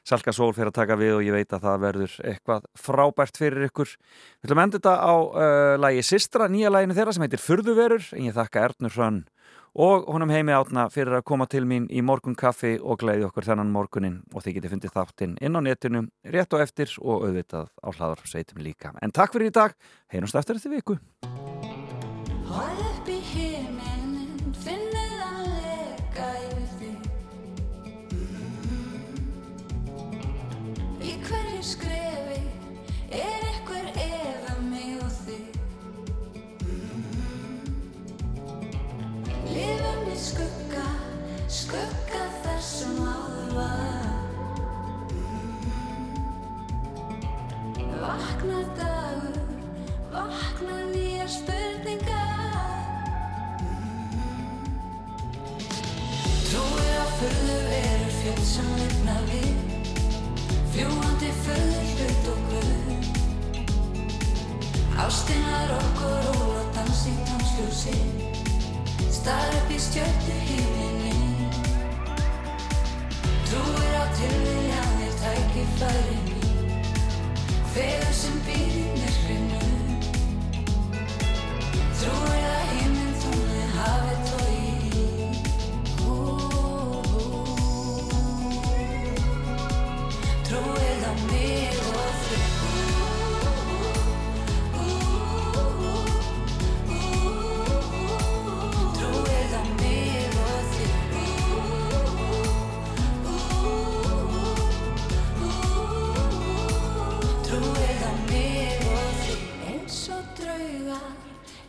[0.07, 3.69] Salka Sól fyrir að taka við og ég veit að það verður eitthvað frábært fyrir
[3.69, 3.93] ykkur.
[4.41, 8.05] Við ætlum að enda þetta á uh, lagi Sistra, nýja laginu þeirra sem heitir Furðuverur.
[8.17, 9.23] En ég þakka Ernur Hrönn
[9.77, 13.45] og honum heimi átna fyrir að koma til mín í morgun kaffi og gleiði okkur
[13.51, 17.69] þennan morgunin og þið getið fundið þáttinn inn á netinu rétt og eftir og auðvitað
[17.85, 18.25] á hlaðar
[22.57, 26.97] Hóð upp í himinin, finnið hann leka yfir þig
[31.05, 32.39] Í hverju skrefi
[33.13, 35.45] er einhver eða mig og þig?
[39.51, 40.87] Lifum í skugga,
[41.59, 44.09] skugga þess sem áður var?
[48.01, 49.39] Vakna dagur,
[50.17, 52.46] vakna nýjar spurningar
[56.49, 59.55] Trúið á furðu verur fjöld sem lifna við.
[60.75, 62.77] Fljúandi furðu hlut og guð.
[65.07, 67.99] Ástinnar okkur og að dansa í tónsljósi
[69.13, 71.17] Star upp í stjörnu híminni
[73.47, 76.81] Trúið á tilviljanir tækifæri mín.
[77.75, 79.61] Feður sem býr í myrkrinu.
[82.01, 84.16] Trúið að himinn tónið hafi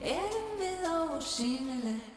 [0.08, 2.17] erum við á og sínileg